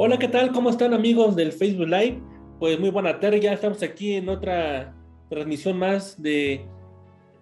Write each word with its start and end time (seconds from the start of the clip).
Hola, 0.00 0.16
¿qué 0.16 0.28
tal? 0.28 0.52
¿Cómo 0.52 0.70
están 0.70 0.94
amigos 0.94 1.34
del 1.34 1.50
Facebook 1.50 1.88
Live? 1.88 2.20
Pues 2.60 2.78
muy 2.78 2.88
buena 2.90 3.18
tarde, 3.18 3.40
ya 3.40 3.52
estamos 3.52 3.82
aquí 3.82 4.14
en 4.14 4.28
otra 4.28 4.94
transmisión 5.28 5.76
más 5.76 6.22
de 6.22 6.64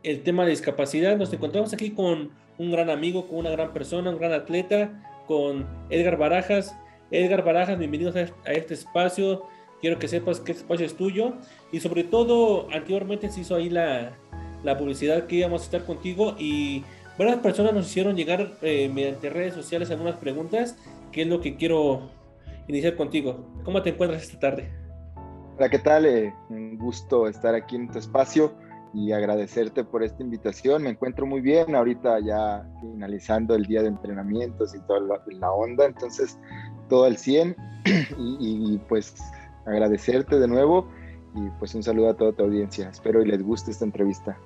el 0.02 0.22
tema 0.22 0.44
de 0.44 0.52
discapacidad. 0.52 1.18
Nos 1.18 1.30
encontramos 1.34 1.74
aquí 1.74 1.90
con 1.90 2.30
un 2.56 2.72
gran 2.72 2.88
amigo, 2.88 3.28
con 3.28 3.40
una 3.40 3.50
gran 3.50 3.74
persona, 3.74 4.08
un 4.08 4.16
gran 4.16 4.32
atleta, 4.32 5.22
con 5.26 5.66
Edgar 5.90 6.16
Barajas. 6.16 6.74
Edgar 7.10 7.44
Barajas, 7.44 7.78
bienvenidos 7.78 8.16
a 8.16 8.52
este 8.52 8.72
espacio. 8.72 9.42
Quiero 9.82 9.98
que 9.98 10.08
sepas 10.08 10.40
que 10.40 10.52
este 10.52 10.62
espacio 10.62 10.86
es 10.86 10.96
tuyo 10.96 11.34
y 11.72 11.80
sobre 11.80 12.04
todo 12.04 12.68
anteriormente 12.72 13.28
se 13.28 13.42
hizo 13.42 13.54
ahí 13.54 13.68
la, 13.68 14.16
la 14.64 14.78
publicidad 14.78 15.26
que 15.26 15.36
íbamos 15.36 15.60
a 15.60 15.64
estar 15.66 15.84
contigo 15.84 16.34
y 16.38 16.84
varias 17.18 17.36
personas 17.36 17.74
nos 17.74 17.86
hicieron 17.86 18.16
llegar 18.16 18.52
eh, 18.62 18.88
mediante 18.88 19.28
redes 19.28 19.52
sociales 19.52 19.90
algunas 19.90 20.16
preguntas, 20.16 20.78
que 21.12 21.20
es 21.20 21.28
lo 21.28 21.42
que 21.42 21.56
quiero 21.56 22.16
iniciar 22.68 22.96
contigo. 22.96 23.46
¿Cómo 23.64 23.82
te 23.82 23.90
encuentras 23.90 24.22
esta 24.22 24.38
tarde? 24.38 24.70
Hola, 25.56 25.68
¿qué 25.68 25.78
tal? 25.78 26.06
Eh, 26.06 26.34
un 26.50 26.76
gusto 26.76 27.28
estar 27.28 27.54
aquí 27.54 27.76
en 27.76 27.90
tu 27.90 27.98
espacio 27.98 28.54
y 28.92 29.12
agradecerte 29.12 29.84
por 29.84 30.02
esta 30.02 30.22
invitación. 30.22 30.82
Me 30.82 30.90
encuentro 30.90 31.26
muy 31.26 31.40
bien, 31.40 31.74
ahorita 31.74 32.18
ya 32.20 32.66
finalizando 32.80 33.54
el 33.54 33.64
día 33.64 33.82
de 33.82 33.88
entrenamientos 33.88 34.74
y 34.74 34.80
toda 34.86 35.20
la, 35.30 35.50
onda, 35.50 35.86
entonces 35.86 36.38
todo 36.88 37.04
al 37.04 37.16
100 37.16 37.56
y, 38.18 38.74
y, 38.74 38.78
pues 38.88 39.14
agradecerte 39.64 40.38
de 40.38 40.46
nuevo 40.46 40.88
y 41.34 41.50
pues 41.58 41.74
un 41.74 41.82
saludo 41.82 42.10
a 42.10 42.16
toda 42.16 42.32
tu 42.32 42.44
audiencia. 42.44 42.88
Espero 42.88 43.22
y 43.22 43.26
les 43.26 43.42
guste 43.42 43.70
esta 43.70 43.84
entrevista. 43.84 44.38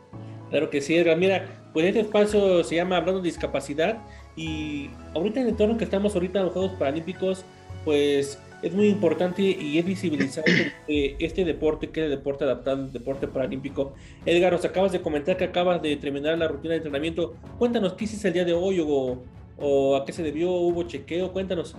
Claro 0.51 0.69
que 0.69 0.81
sí, 0.81 0.97
Edgar. 0.97 1.17
Mira, 1.17 1.71
pues 1.73 1.87
este 1.87 2.01
espacio 2.01 2.65
se 2.65 2.75
llama 2.75 2.97
Hablando 2.97 3.21
de 3.21 3.27
Discapacidad 3.27 3.99
y 4.37 4.91
ahorita 5.15 5.41
en 5.41 5.47
el 5.47 5.53
entorno 5.53 5.79
que 5.79 5.85
estamos 5.85 6.15
ahorita 6.15 6.41
en 6.41 6.47
los 6.47 6.53
Juegos 6.53 6.73
Paralímpicos, 6.73 7.45
pues 7.85 8.39
es 8.63 8.75
muy 8.75 8.89
importante 8.89 9.43
y 9.43 9.79
es 9.79 9.85
visibilizar 9.85 10.45
este 10.87 11.45
deporte, 11.45 11.91
que 11.91 12.01
es 12.01 12.05
el 12.05 12.11
deporte 12.11 12.45
adaptado, 12.45 12.85
el 12.85 12.93
deporte 12.93 13.27
paralímpico. 13.27 13.95
Edgar, 14.27 14.53
nos 14.53 14.65
acabas 14.65 14.93
de 14.93 15.01
comentar 15.01 15.37
que 15.37 15.45
acabas 15.45 15.81
de 15.81 15.97
terminar 15.97 16.37
la 16.39 16.49
rutina 16.49 16.73
de 16.73 16.79
entrenamiento. 16.79 17.35
Cuéntanos 17.59 17.95
qué 17.95 18.05
hiciste 18.05 18.29
el 18.29 18.35
día 18.35 18.45
de 18.45 18.53
hoy 18.53 18.85
o, 18.87 19.97
a 19.97 20.05
qué 20.05 20.13
se 20.13 20.23
debió, 20.23 20.51
hubo 20.51 20.83
chequeo, 20.83 21.33
cuéntanos. 21.33 21.75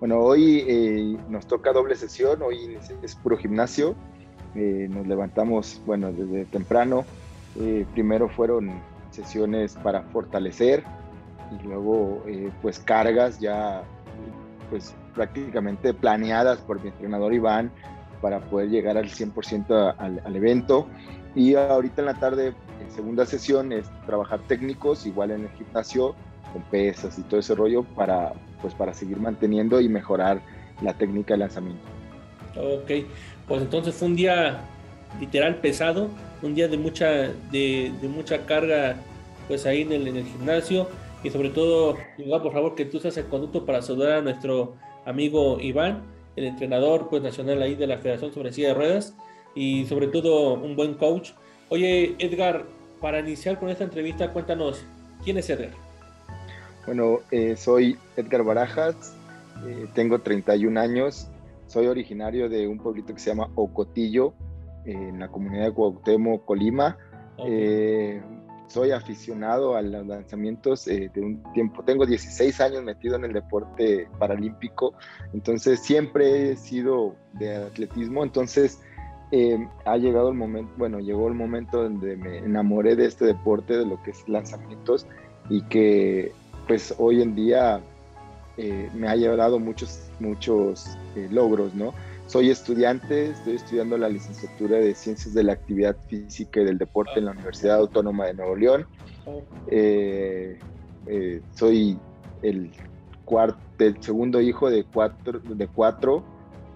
Bueno, 0.00 0.18
hoy 0.20 0.64
eh, 0.66 1.16
nos 1.28 1.46
toca 1.46 1.72
doble 1.72 1.96
sesión, 1.96 2.42
hoy 2.42 2.78
es 3.02 3.14
puro 3.16 3.36
gimnasio. 3.36 3.94
Eh, 4.54 4.86
nos 4.90 5.06
levantamos, 5.06 5.82
bueno, 5.84 6.12
desde 6.12 6.44
temprano, 6.46 7.04
eh, 7.60 7.84
primero 7.92 8.28
fueron 8.28 8.70
sesiones 9.10 9.76
para 9.82 10.02
fortalecer 10.02 10.82
y 11.60 11.66
luego 11.66 12.24
pues 12.62 12.80
cargas 12.80 13.38
ya 13.38 13.84
pues 14.70 14.94
prácticamente 15.14 15.94
planeadas 15.94 16.58
por 16.58 16.82
mi 16.82 16.88
entrenador 16.88 17.32
Iván 17.32 17.70
para 18.20 18.40
poder 18.40 18.70
llegar 18.70 18.96
al 18.96 19.10
100% 19.10 19.94
al, 19.98 20.36
evento. 20.36 20.86
Y 21.34 21.54
ahorita 21.54 22.02
en 22.02 22.06
la 22.06 22.14
tarde, 22.14 22.54
en 22.80 22.90
segunda 22.90 23.26
sesión, 23.26 23.72
es 23.72 23.90
trabajar 24.06 24.40
técnicos, 24.46 25.04
igual 25.06 25.32
en 25.32 25.42
el 25.42 25.50
gimnasio, 25.50 26.14
con 26.52 26.62
pesas 26.62 27.18
y 27.18 27.22
todo 27.22 27.40
ese 27.40 27.54
rollo, 27.54 27.82
para, 27.82 28.32
pues, 28.62 28.72
para 28.74 28.94
seguir 28.94 29.18
manteniendo 29.18 29.80
y 29.80 29.88
mejorar 29.88 30.40
la 30.80 30.94
técnica 30.94 31.34
de 31.34 31.38
lanzamiento. 31.38 31.82
Ok, 32.56 33.06
pues 33.48 33.62
entonces 33.62 33.94
fue 33.94 34.08
un 34.08 34.16
día 34.16 34.60
literal 35.20 35.56
pesado, 35.56 36.08
un 36.42 36.54
día 36.54 36.68
de 36.68 36.76
mucha, 36.76 37.08
de, 37.50 37.92
mucha 38.02 38.46
carga 38.46 38.96
pues 39.48 39.66
ahí 39.66 39.82
en 39.82 39.92
el, 39.92 40.24
gimnasio 40.24 40.88
y 41.22 41.30
sobre 41.30 41.50
todo, 41.50 41.96
Por 42.16 42.52
favor, 42.52 42.74
que 42.74 42.84
tú 42.84 42.98
seas 43.00 43.16
el 43.16 43.26
conducto 43.26 43.64
para 43.66 43.82
saludar 43.82 44.18
a 44.18 44.22
nuestro 44.22 44.74
amigo 45.04 45.60
Iván, 45.60 46.02
el 46.36 46.44
entrenador 46.44 47.08
pues 47.08 47.22
nacional 47.22 47.60
ahí 47.62 47.74
de 47.74 47.86
la 47.86 47.98
Federación 47.98 48.32
sobre 48.32 48.52
Silla 48.52 48.68
de 48.68 48.74
Ruedas 48.74 49.16
y 49.54 49.86
sobre 49.86 50.08
todo 50.08 50.54
un 50.54 50.76
buen 50.76 50.94
coach. 50.94 51.30
Oye, 51.68 52.14
Edgar, 52.18 52.66
para 53.00 53.20
iniciar 53.20 53.58
con 53.58 53.68
esta 53.68 53.84
entrevista, 53.84 54.32
cuéntanos, 54.32 54.84
¿quién 55.24 55.38
es 55.38 55.50
Edgar? 55.50 55.72
Bueno, 56.86 57.20
eh, 57.30 57.56
soy 57.56 57.96
Edgar 58.16 58.44
Barajas, 58.44 59.16
eh, 59.66 59.86
tengo 59.94 60.20
31 60.20 60.78
años, 60.78 61.28
soy 61.66 61.86
originario 61.86 62.48
de 62.48 62.68
un 62.68 62.78
pueblito 62.78 63.14
que 63.14 63.20
se 63.20 63.30
llama 63.30 63.48
Ocotillo, 63.54 64.34
en 64.84 65.18
la 65.18 65.28
comunidad 65.28 65.66
de 65.66 65.72
Cuauhtémoc, 65.72 66.44
Colima. 66.44 66.98
Eh, 67.38 68.22
soy 68.74 68.90
aficionado 68.90 69.76
a 69.76 69.82
los 69.82 70.04
lanzamientos 70.04 70.88
eh, 70.88 71.08
de 71.14 71.20
un 71.20 71.40
tiempo. 71.52 71.84
Tengo 71.84 72.04
16 72.04 72.60
años 72.60 72.82
metido 72.82 73.14
en 73.14 73.24
el 73.24 73.32
deporte 73.32 74.08
paralímpico, 74.18 74.94
entonces 75.32 75.78
siempre 75.78 76.50
he 76.50 76.56
sido 76.56 77.14
de 77.34 77.54
atletismo. 77.54 78.24
Entonces 78.24 78.80
eh, 79.30 79.64
ha 79.84 79.96
llegado 79.96 80.30
el 80.30 80.34
momento, 80.34 80.72
bueno, 80.76 80.98
llegó 80.98 81.28
el 81.28 81.34
momento 81.34 81.84
donde 81.84 82.16
me 82.16 82.38
enamoré 82.38 82.96
de 82.96 83.06
este 83.06 83.26
deporte, 83.26 83.78
de 83.78 83.86
lo 83.86 84.02
que 84.02 84.10
es 84.10 84.28
lanzamientos 84.28 85.06
y 85.48 85.62
que 85.62 86.32
pues 86.66 86.92
hoy 86.98 87.22
en 87.22 87.36
día 87.36 87.80
me 88.56 89.08
ha 89.08 89.16
llevado 89.16 89.58
muchos, 89.58 90.08
muchos 90.20 90.96
logros, 91.30 91.74
¿no? 91.74 91.92
Soy 92.26 92.50
estudiante, 92.50 93.30
estoy 93.30 93.56
estudiando 93.56 93.98
la 93.98 94.08
licenciatura 94.08 94.78
de 94.78 94.94
Ciencias 94.94 95.34
de 95.34 95.42
la 95.44 95.52
Actividad 95.52 95.94
Física 96.08 96.60
y 96.60 96.64
del 96.64 96.78
Deporte 96.78 97.18
en 97.18 97.26
la 97.26 97.32
Universidad 97.32 97.76
Autónoma 97.76 98.26
de 98.26 98.34
Nuevo 98.34 98.56
León. 98.56 98.86
Eh, 99.68 100.58
eh, 101.06 101.42
soy 101.54 101.98
el, 102.40 102.72
cuarto, 103.26 103.58
el 103.78 104.02
segundo 104.02 104.40
hijo 104.40 104.70
de 104.70 104.84
cuatro. 104.84 105.38
De 105.40 105.68
cuatro. 105.68 106.24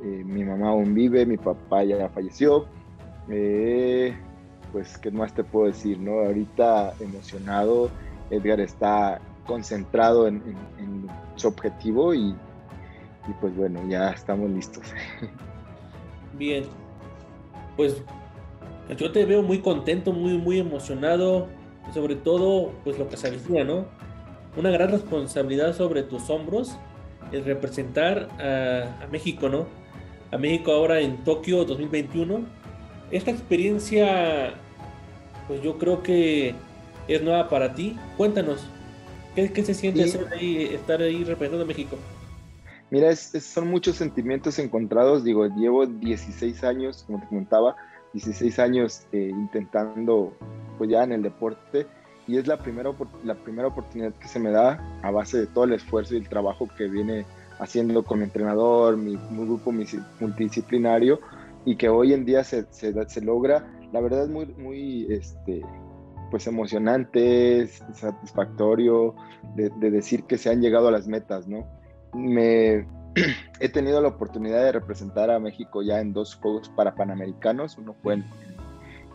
Eh, 0.04 0.22
mi 0.24 0.44
mamá 0.44 0.68
aún 0.68 0.92
vive, 0.94 1.24
mi 1.24 1.38
papá 1.38 1.82
ya 1.82 2.08
falleció. 2.10 2.66
pues, 3.26 4.98
¿qué 4.98 5.10
más 5.10 5.32
te 5.34 5.44
puedo 5.44 5.66
decir? 5.66 5.98
No? 5.98 6.20
Ahorita 6.20 6.92
emocionado, 7.00 7.90
Edgar 8.30 8.60
está 8.60 9.18
concentrado 9.48 10.28
en 10.28 10.40
su 11.34 11.48
objetivo 11.48 12.14
y 12.14 12.36
y 13.28 13.32
pues 13.34 13.54
bueno, 13.54 13.80
ya 13.88 14.10
estamos 14.10 14.50
listos. 14.50 14.84
Bien, 16.32 16.64
pues 17.76 18.02
yo 18.96 19.12
te 19.12 19.24
veo 19.24 19.42
muy 19.42 19.58
contento, 19.58 20.12
muy, 20.12 20.38
muy 20.38 20.58
emocionado, 20.58 21.46
sobre 21.92 22.16
todo, 22.16 22.72
pues 22.84 22.98
lo 22.98 23.08
que 23.08 23.16
se 23.16 23.28
avecina, 23.28 23.64
¿no? 23.64 23.84
Una 24.56 24.70
gran 24.70 24.90
responsabilidad 24.90 25.74
sobre 25.74 26.02
tus 26.02 26.30
hombros, 26.30 26.76
el 27.32 27.44
representar 27.44 28.28
a, 28.40 29.04
a 29.04 29.06
México, 29.08 29.48
¿no? 29.48 29.66
A 30.32 30.38
México 30.38 30.72
ahora 30.72 31.00
en 31.00 31.18
Tokio 31.24 31.64
2021. 31.64 32.46
Esta 33.10 33.30
experiencia, 33.30 34.54
pues 35.46 35.62
yo 35.62 35.78
creo 35.78 36.02
que 36.02 36.54
es 37.08 37.22
nueva 37.22 37.48
para 37.48 37.74
ti. 37.74 37.96
Cuéntanos, 38.16 38.66
¿qué, 39.46 39.52
qué 39.52 39.62
se 39.64 39.74
siente 39.74 40.02
ahí, 40.32 40.64
estar 40.72 41.00
ahí 41.00 41.24
representando 41.24 41.64
a 41.64 41.66
México? 41.66 41.96
Mira, 42.90 43.14
son 43.14 43.68
muchos 43.68 43.96
sentimientos 43.96 44.58
encontrados. 44.58 45.22
Digo, 45.22 45.46
llevo 45.46 45.86
16 45.86 46.64
años, 46.64 47.04
como 47.06 47.20
te 47.20 47.26
comentaba, 47.26 47.76
16 48.14 48.58
años 48.58 49.02
eh, 49.12 49.30
intentando, 49.30 50.32
pues 50.78 50.90
ya 50.90 51.04
en 51.04 51.12
el 51.12 51.22
deporte, 51.22 51.86
y 52.26 52.38
es 52.38 52.46
la 52.46 52.58
primera, 52.58 52.92
la 53.24 53.34
primera 53.34 53.68
oportunidad 53.68 54.12
que 54.14 54.28
se 54.28 54.38
me 54.38 54.50
da 54.50 54.82
a 55.02 55.10
base 55.10 55.38
de 55.38 55.46
todo 55.46 55.64
el 55.64 55.74
esfuerzo 55.74 56.14
y 56.14 56.18
el 56.18 56.28
trabajo 56.28 56.68
que 56.76 56.88
viene 56.88 57.26
haciendo 57.58 58.04
con 58.04 58.18
mi 58.18 58.24
entrenador, 58.24 58.96
mi, 58.96 59.16
grupo 59.16 59.72
multidisciplinario, 60.20 61.20
y 61.64 61.76
que 61.76 61.88
hoy 61.88 62.14
en 62.14 62.24
día 62.24 62.44
se, 62.44 62.66
se, 62.70 63.20
logra. 63.20 63.66
La 63.92 64.00
verdad 64.00 64.24
es 64.24 64.28
muy, 64.30 64.46
muy 64.46 65.06
este, 65.12 65.62
pues 66.30 66.46
emocionante, 66.46 67.66
satisfactorio 67.92 69.14
de, 69.54 69.70
de 69.70 69.90
decir 69.90 70.24
que 70.24 70.38
se 70.38 70.50
han 70.50 70.60
llegado 70.60 70.88
a 70.88 70.90
las 70.90 71.06
metas, 71.06 71.46
¿no? 71.48 71.66
me 72.14 72.86
he 73.60 73.68
tenido 73.68 74.00
la 74.00 74.08
oportunidad 74.08 74.62
de 74.64 74.72
representar 74.72 75.30
a 75.30 75.38
México 75.38 75.82
ya 75.82 76.00
en 76.00 76.12
dos 76.12 76.34
Juegos 76.36 76.68
para 76.70 76.94
Panamericanos. 76.94 77.76
Uno 77.78 77.94
fue 78.02 78.22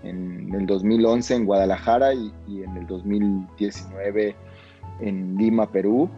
en, 0.03 0.53
el 0.53 0.65
2011 0.65 1.35
en 1.35 1.45
Guadalajara 1.45 2.13
y, 2.13 2.31
en 2.47 2.77
el 2.77 2.87
2019 2.87 4.35
en 5.01 5.37
Lima, 5.37 5.71
Perú. 5.71 6.09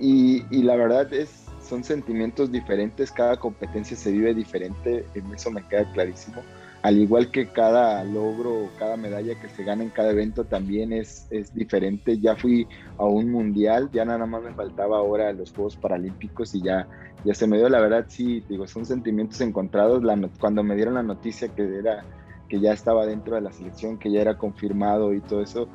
Y, 0.00 0.44
y, 0.50 0.62
la 0.62 0.76
verdad 0.76 1.12
es, 1.12 1.46
son 1.60 1.84
sentimientos 1.84 2.50
diferentes, 2.50 3.12
cada 3.12 3.36
competencia 3.36 3.96
se 3.96 4.10
vive 4.10 4.34
diferente, 4.34 5.06
en 5.14 5.32
eso 5.32 5.52
me 5.52 5.62
queda 5.68 5.90
clarísimo 5.92 6.42
al 6.84 6.98
igual 6.98 7.30
que 7.30 7.46
cada 7.46 8.04
logro, 8.04 8.68
cada 8.78 8.98
medalla 8.98 9.40
que 9.40 9.48
se 9.48 9.64
gana 9.64 9.82
en 9.82 9.88
cada 9.88 10.10
evento 10.10 10.44
también 10.44 10.92
es, 10.92 11.26
es 11.30 11.54
diferente. 11.54 12.20
Ya 12.20 12.36
fui 12.36 12.68
a 12.98 13.06
un 13.06 13.30
mundial, 13.30 13.88
ya 13.90 14.04
nada 14.04 14.26
más 14.26 14.42
me 14.42 14.52
faltaba 14.52 14.98
ahora 14.98 15.32
los 15.32 15.50
Juegos 15.50 15.76
Paralímpicos 15.76 16.54
y 16.54 16.60
ya, 16.60 16.86
ya 17.24 17.32
se 17.32 17.46
me 17.46 17.56
dio, 17.56 17.70
la 17.70 17.80
verdad 17.80 18.04
sí, 18.08 18.44
digo, 18.50 18.66
son 18.66 18.84
sentimientos 18.84 19.40
encontrados. 19.40 20.02
cuando 20.38 20.62
me 20.62 20.76
dieron 20.76 20.92
la 20.92 21.02
noticia 21.02 21.48
que, 21.48 21.62
era, 21.62 22.04
que 22.50 22.60
ya 22.60 22.74
estaba 22.74 23.06
dentro 23.06 23.34
de 23.36 23.40
la 23.40 23.50
selección, 23.50 23.96
que 23.96 24.12
ya 24.12 24.20
era 24.20 24.36
confirmado 24.36 25.14
y 25.14 25.22
todo 25.22 25.40
eso, 25.40 25.70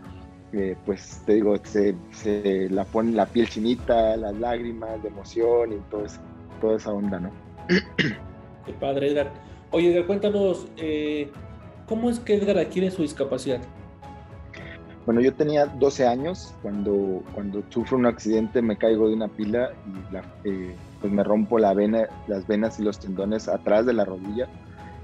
eh, 0.54 0.76
pues 0.86 1.24
te 1.26 1.34
digo, 1.34 1.56
se, 1.64 1.96
se, 2.12 2.70
la 2.70 2.86
pone 2.86 3.14
la 3.14 3.26
piel 3.26 3.50
chinita, 3.50 4.16
las 4.16 4.36
lágrimas 4.38 5.02
de 5.02 5.10
emoción 5.10 5.74
y 5.74 5.78
todo 5.90 6.06
eso. 6.06 6.22
toda 6.62 6.78
esa 6.78 6.92
onda, 6.92 7.20
¿no? 7.20 7.32
Qué 8.68 8.74
padre, 8.74 9.10
Edgar. 9.10 9.50
Oye, 9.72 10.04
cuéntanos, 10.06 10.66
eh, 10.78 11.30
¿cómo 11.88 12.10
es 12.10 12.20
que 12.20 12.36
Edgar 12.36 12.58
adquiere 12.58 12.90
su 12.90 13.04
discapacidad? 13.04 13.62
Bueno, 15.06 15.22
yo 15.22 15.34
tenía 15.34 15.68
12 15.68 16.08
años 16.08 16.54
cuando, 16.64 17.24
cuando 17.36 17.64
sufro 17.70 17.98
un 17.98 18.08
accidente, 18.08 18.64
me 18.64 18.78
caigo 18.78 19.08
de 19.08 19.14
una 19.14 19.28
pila 19.28 19.72
y 19.86 20.50
eh, 20.50 20.76
pues 21.02 21.14
me 21.14 21.24
rompo 21.24 21.60
la 21.60 21.74
vena, 21.74 22.08
las 22.28 22.48
venas 22.48 22.80
y 22.80 22.84
los 22.84 23.00
tendones 23.00 23.48
atrás 23.48 23.86
de 23.86 23.94
la 23.94 24.06
rodilla. 24.06 24.48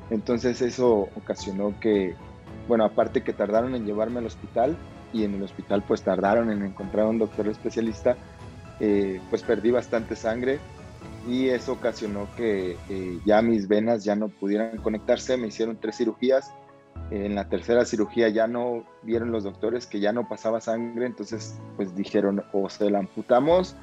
Entonces 0.09 0.61
eso 0.61 1.09
ocasionó 1.15 1.79
que, 1.79 2.15
bueno, 2.67 2.85
aparte 2.85 3.21
que 3.21 3.33
tardaron 3.33 3.75
en 3.75 3.85
llevarme 3.85 4.19
al 4.19 4.25
hospital 4.25 4.75
y 5.13 5.23
en 5.23 5.35
el 5.35 5.43
hospital 5.43 5.83
pues 5.87 6.01
tardaron 6.01 6.51
en 6.51 6.63
encontrar 6.63 7.05
a 7.05 7.09
un 7.09 7.19
doctor 7.19 7.47
especialista, 7.47 8.15
eh, 8.79 9.21
pues 9.29 9.43
perdí 9.43 9.69
bastante 9.69 10.15
sangre 10.15 10.59
y 11.27 11.49
eso 11.49 11.73
ocasionó 11.73 12.27
que 12.35 12.77
eh, 12.89 13.19
ya 13.25 13.41
mis 13.41 13.67
venas 13.67 14.03
ya 14.03 14.15
no 14.15 14.29
pudieran 14.29 14.77
conectarse, 14.77 15.37
me 15.37 15.47
hicieron 15.47 15.77
tres 15.79 15.97
cirugías 15.97 16.51
en 17.11 17.35
la 17.35 17.47
tercera 17.47 17.85
cirugía 17.85 18.29
ya 18.29 18.47
no 18.47 18.83
vieron 19.03 19.31
los 19.31 19.43
doctores 19.43 19.85
que 19.85 19.99
ya 19.99 20.11
no 20.11 20.27
pasaba 20.27 20.59
sangre, 20.59 21.05
entonces 21.05 21.59
pues 21.75 21.95
dijeron 21.95 22.43
o 22.51 22.69
se 22.69 22.89
la 22.89 22.99
amputamos 22.99 23.75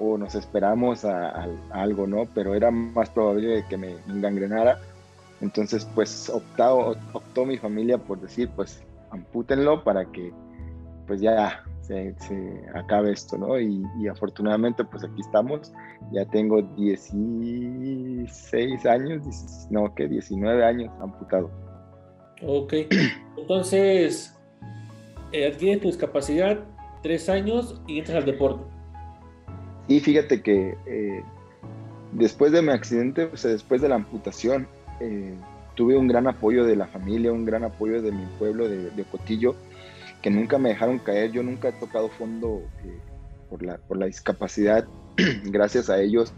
o 0.00 0.16
nos 0.16 0.34
esperamos 0.34 1.04
a, 1.04 1.46
algo, 1.70 2.06
¿no? 2.06 2.26
Pero 2.34 2.54
era 2.54 2.70
más 2.70 3.10
probable 3.10 3.64
que 3.68 3.76
me 3.76 3.96
engangrenara. 4.08 4.80
Entonces 5.42 5.86
pues 5.94 6.30
optó, 6.30 6.96
optó 7.12 7.44
mi 7.44 7.58
familia 7.58 7.98
por 7.98 8.20
decir 8.20 8.48
pues 8.56 8.82
ampútenlo 9.10 9.84
para 9.84 10.06
que 10.06 10.32
pues 11.06 11.20
ya 11.20 11.62
se, 11.82 12.14
acabe 12.74 13.12
esto, 13.12 13.36
¿no? 13.36 13.60
Y, 13.60 13.84
y, 14.00 14.08
afortunadamente 14.08 14.82
pues 14.84 15.04
aquí 15.04 15.20
estamos, 15.20 15.70
ya 16.12 16.24
tengo 16.26 16.62
16 16.62 18.86
años, 18.86 19.22
no, 19.70 19.94
que 19.94 20.08
19 20.08 20.64
años 20.64 20.90
amputado. 21.00 21.50
Ok, 22.46 22.72
entonces 23.36 24.34
eh, 25.32 25.46
adquieres 25.46 25.80
tu 25.80 25.88
discapacidad, 25.88 26.60
tres 27.02 27.28
años 27.28 27.80
y 27.86 27.98
entras 27.98 28.18
al 28.18 28.26
deporte. 28.26 28.64
Y 29.88 30.00
fíjate 30.00 30.42
que 30.42 30.76
eh, 30.86 31.22
después 32.12 32.52
de 32.52 32.62
mi 32.62 32.70
accidente, 32.70 33.24
o 33.24 33.36
sea, 33.36 33.50
después 33.50 33.80
de 33.80 33.88
la 33.88 33.96
amputación, 33.96 34.68
eh, 35.00 35.34
tuve 35.74 35.96
un 35.96 36.06
gran 36.06 36.26
apoyo 36.26 36.64
de 36.64 36.76
la 36.76 36.86
familia, 36.86 37.32
un 37.32 37.44
gran 37.44 37.64
apoyo 37.64 38.02
de 38.02 38.12
mi 38.12 38.24
pueblo 38.38 38.68
de, 38.68 39.04
Cotillo, 39.10 39.54
que 40.22 40.30
nunca 40.30 40.58
me 40.58 40.70
dejaron 40.70 40.98
caer. 40.98 41.32
Yo 41.32 41.42
nunca 41.42 41.68
he 41.68 41.72
tocado 41.72 42.08
fondo 42.08 42.62
por, 43.50 43.62
la, 43.62 43.78
por 43.78 43.98
la 43.98 44.06
discapacidad, 44.06 44.86
gracias 45.44 45.90
a 45.90 46.00
ellos, 46.00 46.32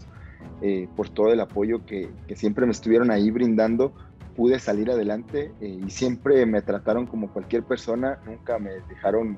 por 0.95 1.09
todo 1.09 1.31
el 1.31 1.39
apoyo 1.39 1.85
que, 1.85 2.09
que 2.27 2.35
siempre 2.35 2.65
me 2.65 2.71
estuvieron 2.71 3.11
ahí 3.11 3.29
brindando 3.29 3.93
pude 4.35 4.59
salir 4.59 4.91
adelante 4.91 5.51
eh, 5.61 5.79
y 5.85 5.89
siempre 5.89 6.45
me 6.45 6.61
trataron 6.61 7.07
como 7.07 7.31
cualquier 7.31 7.63
persona, 7.63 8.19
nunca 8.25 8.59
me 8.59 8.71
dejaron, 8.89 9.37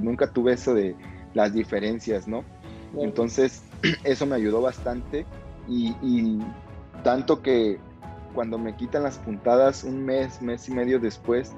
nunca 0.00 0.30
tuve 0.30 0.52
eso 0.52 0.74
de 0.74 0.94
las 1.32 1.52
diferencias, 1.52 2.28
¿no? 2.28 2.44
Entonces, 2.98 3.62
eso 4.04 4.26
me 4.26 4.36
ayudó 4.36 4.60
bastante 4.60 5.26
y, 5.66 6.40
tanto 7.02 7.42
que 7.42 7.78
cuando 8.34 8.58
me 8.58 8.76
quitan 8.76 9.02
las 9.02 9.18
puntadas 9.18 9.84
un 9.84 10.04
mes, 10.04 10.40
mes 10.40 10.68
y 10.68 10.72
medio 10.72 10.98
después, 10.98 11.52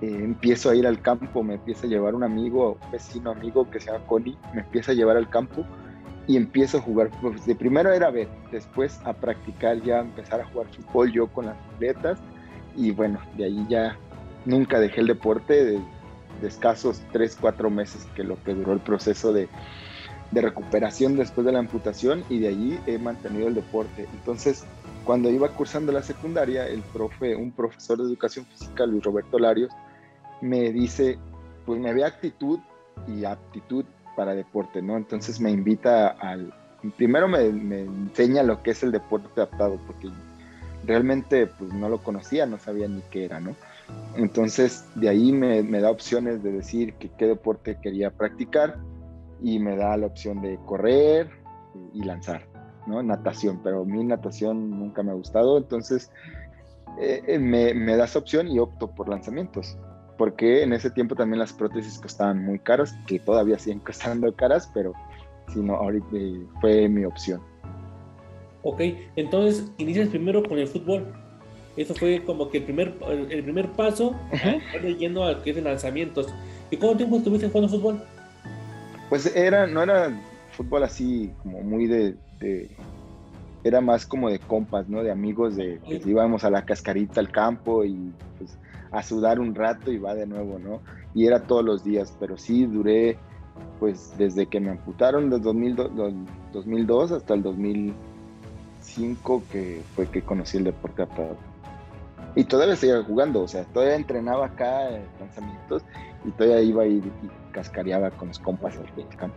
eh, 0.00 0.20
empiezo 0.22 0.70
a 0.70 0.74
ir 0.74 0.86
al 0.86 1.00
campo, 1.00 1.42
me 1.42 1.54
empieza 1.54 1.86
a 1.86 1.90
llevar 1.90 2.14
un 2.14 2.24
amigo, 2.24 2.78
un 2.82 2.90
vecino 2.90 3.30
amigo 3.30 3.70
que 3.70 3.80
se 3.80 3.90
llama 3.92 4.04
Connie, 4.06 4.36
me 4.52 4.60
empieza 4.60 4.92
a 4.92 4.94
llevar 4.94 5.16
al 5.16 5.28
campo 5.28 5.64
y 6.26 6.36
empiezo 6.36 6.78
a 6.78 6.80
jugar. 6.80 7.10
Pues 7.20 7.46
de 7.46 7.54
primero 7.54 7.92
era 7.92 8.10
ver, 8.10 8.28
después 8.50 9.00
a 9.04 9.12
practicar 9.12 9.80
ya, 9.82 10.00
empezar 10.00 10.40
a 10.40 10.46
jugar 10.46 10.66
fútbol 10.68 11.12
yo 11.12 11.26
con 11.28 11.46
las 11.46 11.56
atletas 11.74 12.18
y 12.76 12.90
bueno, 12.90 13.20
de 13.36 13.44
ahí 13.44 13.66
ya 13.68 13.96
nunca 14.44 14.80
dejé 14.80 15.00
el 15.00 15.06
deporte 15.06 15.64
de, 15.64 15.80
escasos 16.42 17.00
3, 17.12 17.38
4 17.40 17.70
meses 17.70 18.06
que 18.14 18.22
lo 18.22 18.42
que 18.42 18.52
duró 18.52 18.74
el 18.74 18.80
proceso 18.80 19.32
de, 19.32 19.48
de, 20.30 20.40
recuperación 20.42 21.16
después 21.16 21.46
de 21.46 21.52
la 21.52 21.60
amputación 21.60 22.22
y 22.28 22.40
de 22.40 22.48
ahí 22.48 22.80
he 22.86 22.98
mantenido 22.98 23.48
el 23.48 23.54
deporte. 23.54 24.06
Entonces, 24.12 24.64
cuando 25.04 25.30
iba 25.30 25.48
cursando 25.48 25.92
la 25.92 26.02
secundaria, 26.02 26.66
el 26.66 26.80
profe, 26.80 27.36
un 27.36 27.52
profesor 27.52 27.98
de 27.98 28.04
educación 28.04 28.46
física, 28.46 28.86
Luis 28.86 29.02
Roberto 29.02 29.38
Larios, 29.38 29.70
me 30.40 30.72
dice, 30.72 31.18
pues 31.66 31.80
me 31.80 31.92
ve 31.92 32.04
actitud 32.04 32.58
y 33.06 33.24
aptitud 33.24 33.84
para 34.16 34.34
deporte, 34.34 34.82
¿no? 34.82 34.96
Entonces 34.96 35.40
me 35.40 35.50
invita 35.50 36.08
al, 36.08 36.52
primero 36.96 37.28
me, 37.28 37.40
enseña 37.40 38.42
lo 38.42 38.62
que 38.62 38.70
es 38.70 38.82
el 38.82 38.92
deporte 38.92 39.28
adaptado, 39.36 39.78
porque 39.86 40.08
realmente 40.86 41.46
pues 41.46 41.72
no 41.72 41.88
lo 41.88 41.98
conocía, 41.98 42.46
no 42.46 42.58
sabía 42.58 42.88
ni 42.88 43.00
qué 43.10 43.24
era, 43.24 43.40
¿no? 43.40 43.54
Entonces 44.16 44.86
de 44.94 45.08
ahí 45.08 45.32
me, 45.32 45.62
da 45.80 45.90
opciones 45.90 46.42
de 46.42 46.52
decir 46.52 46.94
que 46.94 47.10
qué 47.10 47.26
deporte 47.26 47.78
quería 47.82 48.10
practicar 48.10 48.78
y 49.42 49.58
me 49.58 49.76
da 49.76 49.96
la 49.96 50.06
opción 50.06 50.40
de 50.40 50.58
correr 50.66 51.30
y, 51.92 52.02
lanzar, 52.02 52.46
¿no? 52.86 53.02
Natación, 53.02 53.60
pero 53.62 53.84
mi 53.84 54.04
natación 54.04 54.70
nunca 54.70 55.02
me 55.02 55.10
ha 55.10 55.14
gustado, 55.14 55.58
entonces 55.58 56.10
eh, 57.00 57.22
eh, 57.26 57.38
me, 57.38 57.74
me 57.74 57.96
da 57.96 58.04
esa 58.04 58.18
opción 58.18 58.48
y 58.48 58.58
opto 58.58 58.88
por 58.88 59.08
lanzamientos 59.08 59.76
porque 60.16 60.62
en 60.62 60.72
ese 60.72 60.90
tiempo 60.90 61.14
también 61.14 61.38
las 61.38 61.52
prótesis 61.52 61.98
costaban 61.98 62.44
muy 62.44 62.58
caras, 62.58 62.94
que 63.06 63.18
todavía 63.18 63.58
siguen 63.58 63.80
costando 63.80 64.32
caras, 64.34 64.70
pero 64.72 64.92
si 65.52 65.60
no, 65.60 65.74
ahorita 65.74 66.16
fue 66.60 66.88
mi 66.88 67.04
opción. 67.04 67.40
Ok, 68.62 68.80
entonces 69.16 69.70
inicias 69.78 70.08
primero 70.08 70.42
con 70.42 70.58
el 70.58 70.68
fútbol. 70.68 71.06
Eso 71.76 71.94
fue 71.94 72.22
como 72.24 72.50
que 72.50 72.58
el 72.58 72.64
primer, 72.64 72.94
el 73.08 73.42
primer 73.42 73.72
paso, 73.72 74.14
yendo 74.98 75.24
a 75.24 75.42
que 75.42 75.50
es 75.50 75.56
de 75.56 75.62
lanzamientos. 75.62 76.32
¿Y 76.70 76.76
cuánto 76.76 76.98
tiempo 76.98 77.16
estuviste 77.16 77.48
jugando 77.48 77.68
fútbol? 77.68 78.02
Pues 79.08 79.34
era, 79.34 79.66
no 79.66 79.82
era 79.82 80.16
fútbol 80.52 80.84
así 80.84 81.32
como 81.42 81.62
muy 81.62 81.86
de, 81.86 82.14
era 83.64 83.80
más 83.80 84.06
como 84.06 84.28
de 84.28 84.38
compas, 84.38 84.88
¿no? 84.88 85.02
De 85.02 85.10
amigos, 85.10 85.56
de 85.56 85.80
que 85.88 86.02
íbamos 86.04 86.44
a 86.44 86.50
la 86.50 86.64
cascarita 86.64 87.20
al 87.20 87.30
campo 87.30 87.84
y 87.84 88.12
pues 88.38 88.58
a 88.92 89.02
sudar 89.02 89.40
un 89.40 89.54
rato 89.54 89.90
y 89.90 89.98
va 89.98 90.14
de 90.14 90.26
nuevo, 90.26 90.58
¿no? 90.58 90.80
Y 91.14 91.26
era 91.26 91.40
todos 91.40 91.64
los 91.64 91.82
días, 91.82 92.14
pero 92.20 92.36
sí 92.36 92.66
duré, 92.66 93.16
pues 93.80 94.12
desde 94.18 94.46
que 94.46 94.60
me 94.60 94.70
amputaron 94.70 95.30
desde 95.30 95.44
2002, 96.52 97.12
hasta 97.12 97.34
el 97.34 97.42
2005 97.42 99.42
que 99.50 99.80
fue 99.96 100.06
que 100.08 100.22
conocí 100.22 100.58
el 100.58 100.64
deporte 100.64 101.02
adaptado. 101.02 101.36
Y 102.36 102.44
todavía 102.44 102.76
seguía 102.76 103.02
jugando, 103.02 103.42
o 103.42 103.48
sea, 103.48 103.64
todavía 103.64 103.96
entrenaba 103.96 104.46
acá 104.46 104.90
en 104.90 105.04
lanzamientos 105.20 105.82
y 106.24 106.30
todavía 106.32 106.60
iba 106.60 106.86
y, 106.86 106.96
y 106.96 107.12
cascareaba 107.52 108.10
con 108.10 108.28
los 108.28 108.38
compas 108.38 108.78
del 108.96 109.08
campo. 109.16 109.36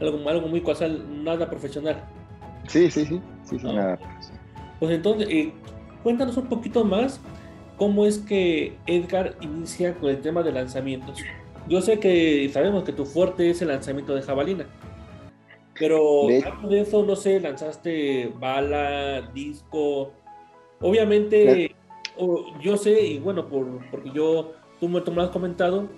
Algo, 0.00 0.28
algo 0.28 0.48
muy 0.48 0.60
casual, 0.60 1.24
nada 1.24 1.48
profesional. 1.48 2.02
Sí, 2.68 2.90
sí, 2.90 3.04
sí, 3.06 3.20
sí, 3.44 3.58
sí 3.58 3.66
nada. 3.66 3.98
Pues 4.80 4.92
entonces, 4.92 5.28
eh, 5.30 5.52
cuéntanos 6.02 6.36
un 6.36 6.46
poquito 6.46 6.84
más 6.84 7.20
cómo 7.76 8.06
es 8.06 8.18
que 8.18 8.76
Edgar 8.86 9.36
inicia 9.40 9.94
con 9.94 10.10
el 10.10 10.20
tema 10.20 10.42
de 10.42 10.52
lanzamientos. 10.52 11.18
Yo 11.68 11.80
sé 11.80 11.98
que 11.98 12.48
sabemos 12.52 12.84
que 12.84 12.92
tu 12.92 13.06
fuerte 13.06 13.50
es 13.50 13.62
el 13.62 13.68
lanzamiento 13.68 14.14
de 14.14 14.22
jabalina, 14.22 14.66
pero 15.78 16.26
de, 16.28 16.44
de 16.68 16.80
eso, 16.80 17.04
no 17.04 17.16
sé, 17.16 17.40
lanzaste 17.40 18.32
bala, 18.38 19.22
disco. 19.32 20.12
Obviamente, 20.80 21.74
yo 22.62 22.76
sé, 22.76 23.00
y 23.00 23.18
bueno, 23.18 23.48
por, 23.48 23.66
porque 23.90 24.10
yo, 24.14 24.52
tú 24.78 24.88
me, 24.88 25.00
lo 25.00 25.22
has 25.22 25.30
comentado, 25.30 25.88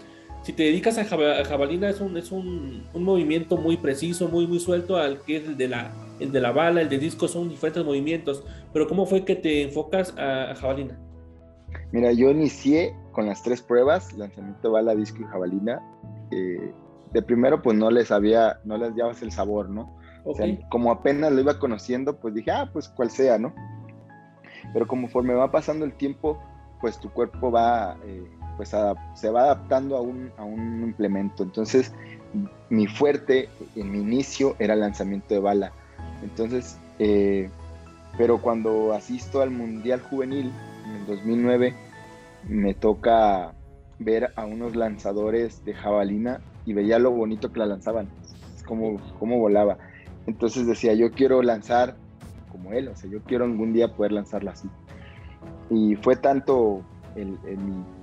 si 0.43 0.53
te 0.53 0.63
dedicas 0.63 0.97
a 0.99 1.05
jabalina 1.45 1.91
es 1.91 2.01
un, 2.01 2.17
es 2.17 2.31
un, 2.31 2.87
un, 2.95 3.03
movimiento 3.03 3.57
muy 3.57 3.77
preciso, 3.77 4.29
muy, 4.29 4.47
muy 4.47 4.61
suelto 4.61 4.97
al 4.97 5.21
que 5.23 5.39
es 5.39 5.45
el 5.45 5.57
de, 5.57 5.69
la, 5.69 5.93
el 6.21 6.33
de 6.33 6.41
la 6.41 6.53
bala, 6.53 6.81
el 6.81 6.89
de 6.89 6.99
disco, 6.99 7.29
son 7.29 7.49
diferentes 7.49 7.85
movimientos. 7.85 8.45
Pero 8.73 8.87
¿cómo 8.87 9.07
fue 9.07 9.25
que 9.25 9.37
te 9.37 9.63
enfocas 9.63 10.15
a 10.19 10.55
jabalina? 10.57 10.99
Mira, 11.93 12.13
yo 12.13 12.31
inicié 12.31 12.95
con 13.13 13.27
las 13.27 13.43
tres 13.43 13.63
pruebas, 13.63 14.13
lanzamiento, 14.13 14.71
bala, 14.71 14.95
disco 14.95 15.23
y 15.23 15.25
jabalina. 15.25 15.81
Eh, 16.31 16.73
de 17.13 17.23
primero, 17.23 17.63
pues 17.63 17.77
no 17.77 17.91
les 17.91 18.11
había, 18.11 18.61
no 18.65 18.77
les 18.77 18.95
llevas 18.95 19.23
el 19.23 19.33
sabor, 19.33 19.69
¿no? 19.69 19.97
O 20.25 20.35
sea, 20.35 20.47
como 20.71 20.91
apenas 20.91 21.33
lo 21.33 21.41
iba 21.41 21.59
conociendo, 21.59 22.17
pues 22.17 22.35
dije, 22.35 22.51
ah, 22.51 22.69
pues 22.73 22.89
cual 22.89 23.11
sea, 23.11 23.39
¿no? 23.39 23.55
Pero 24.73 24.87
conforme 24.89 25.35
va 25.35 25.53
pasando 25.53 25.85
el 25.85 25.93
tiempo, 25.93 26.39
pues 26.81 26.99
tu 26.99 27.11
cuerpo 27.11 27.53
va, 27.53 27.97
eh, 28.05 28.25
pues 28.57 28.75
se 29.15 29.31
va 29.31 29.43
adaptando 29.43 29.97
a 29.97 30.01
un, 30.01 30.33
a 30.37 30.45
un 30.45 30.83
implemento. 30.83 31.45
Entonces, 31.45 31.95
mi 32.69 32.87
fuerte 32.87 33.49
en 33.77 33.93
mi 33.93 34.01
inicio 34.01 34.57
era 34.59 34.75
el 34.75 34.81
lanzamiento 34.81 35.35
de 35.35 35.41
bala. 35.41 35.73
Entonces, 36.23 36.79
eh, 36.99 37.51
pero 38.17 38.41
cuando 38.41 38.93
asisto 38.93 39.43
al 39.43 39.51
Mundial 39.51 40.01
Juvenil, 40.01 40.53
en 40.87 40.97
el 40.97 41.07
2009 41.07 41.75
me 42.49 42.75
toca 42.75 43.53
ver 43.99 44.33
a 44.37 44.45
unos 44.45 44.77
lanzadores 44.77 45.65
de 45.65 45.75
jabalina 45.75 46.41
y 46.65 46.73
veía 46.73 46.99
lo 46.99 47.11
bonito 47.11 47.53
que 47.53 47.61
la 47.61 47.67
lanzaban, 47.67 48.09
cómo, 48.67 49.01
cómo 49.19 49.39
volaba. 49.39 49.79
Entonces 50.27 50.67
decía, 50.67 50.95
yo 50.95 51.13
quiero 51.13 51.43
lanzar 51.43 51.97
como 52.51 52.73
él, 52.73 52.89
o 52.89 52.97
sea, 52.97 53.11
yo 53.11 53.21
quiero 53.23 53.45
algún 53.45 53.73
día 53.73 53.95
poder 53.95 54.13
lanzarla 54.13 54.53
así. 54.53 54.69
Y 55.71 55.97
fue 55.97 56.17
tanto 56.17 56.83
el, 57.17 57.39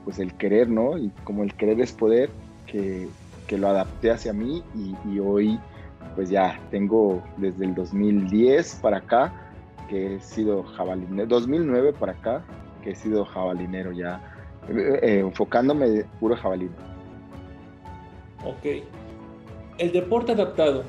pues 0.03 0.19
el 0.19 0.33
querer, 0.35 0.69
¿no? 0.69 0.97
Y 0.97 1.09
como 1.23 1.43
el 1.43 1.53
querer 1.53 1.79
es 1.81 1.91
poder, 1.91 2.29
que, 2.65 3.07
que 3.47 3.57
lo 3.57 3.67
adapté 3.67 4.11
hacia 4.11 4.33
mí 4.33 4.63
y, 5.05 5.19
hoy 5.19 5.59
pues 6.15 6.29
ya 6.29 6.59
tengo 6.71 7.23
desde 7.37 7.65
el 7.65 7.75
2010 7.75 8.79
para 8.81 8.97
acá 8.97 9.33
que 9.89 10.15
he 10.15 10.19
sido 10.19 10.63
jabalinero, 10.63 11.27
2009 11.27 11.93
para 11.93 12.13
acá 12.13 12.43
que 12.83 12.91
he 12.91 12.95
sido 12.95 13.25
jabalinero 13.25 13.91
ya, 13.91 14.21
eh, 14.69 14.99
eh, 15.01 15.19
enfocándome 15.19 16.05
puro 16.19 16.35
jabalino. 16.35 16.73
Ok. 18.45 18.83
El 19.77 19.91
deporte 19.91 20.33
adaptado. 20.33 20.83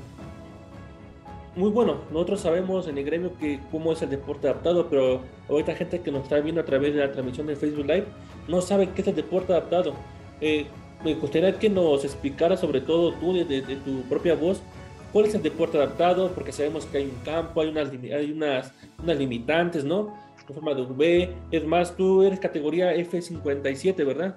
Muy 1.56 1.70
bueno, 1.70 1.98
nosotros 2.10 2.40
sabemos 2.40 2.88
en 2.88 2.98
el 2.98 3.04
gremio 3.04 3.30
que 3.38 3.60
cómo 3.70 3.92
es 3.92 4.02
el 4.02 4.10
deporte 4.10 4.48
adaptado, 4.48 4.88
pero 4.90 5.20
ahorita 5.48 5.74
gente 5.76 6.00
que 6.00 6.10
nos 6.10 6.24
está 6.24 6.40
viendo 6.40 6.60
a 6.60 6.64
través 6.64 6.94
de 6.94 7.00
la 7.00 7.12
transmisión 7.12 7.46
de 7.46 7.54
Facebook 7.54 7.86
Live 7.86 8.06
no 8.48 8.60
sabe 8.60 8.90
qué 8.90 9.02
es 9.02 9.08
el 9.08 9.14
deporte 9.14 9.52
adaptado. 9.52 9.94
Eh, 10.40 10.66
me 11.04 11.14
gustaría 11.14 11.56
que 11.58 11.70
nos 11.70 12.04
explicara 12.04 12.56
sobre 12.56 12.80
todo 12.80 13.12
tú, 13.12 13.34
de, 13.34 13.62
tu 13.84 14.02
propia 14.08 14.34
voz, 14.34 14.62
cuál 15.14 15.26
es 15.26 15.34
el 15.36 15.42
deporte 15.44 15.78
adaptado, 15.78 16.32
porque 16.32 16.50
sabemos 16.50 16.86
que 16.86 16.98
hay 16.98 17.04
un 17.04 17.24
campo, 17.24 17.60
hay 17.60 17.68
unas, 17.68 17.88
hay 17.88 18.32
unas, 18.32 18.72
unas 19.00 19.16
limitantes, 19.16 19.84
¿no? 19.84 20.12
En 20.48 20.54
forma 20.56 20.74
de 20.74 20.82
V. 20.82 21.32
Es 21.52 21.64
más, 21.64 21.94
tú 21.96 22.24
eres 22.24 22.40
categoría 22.40 22.92
F57, 22.96 24.04
¿verdad? 24.04 24.36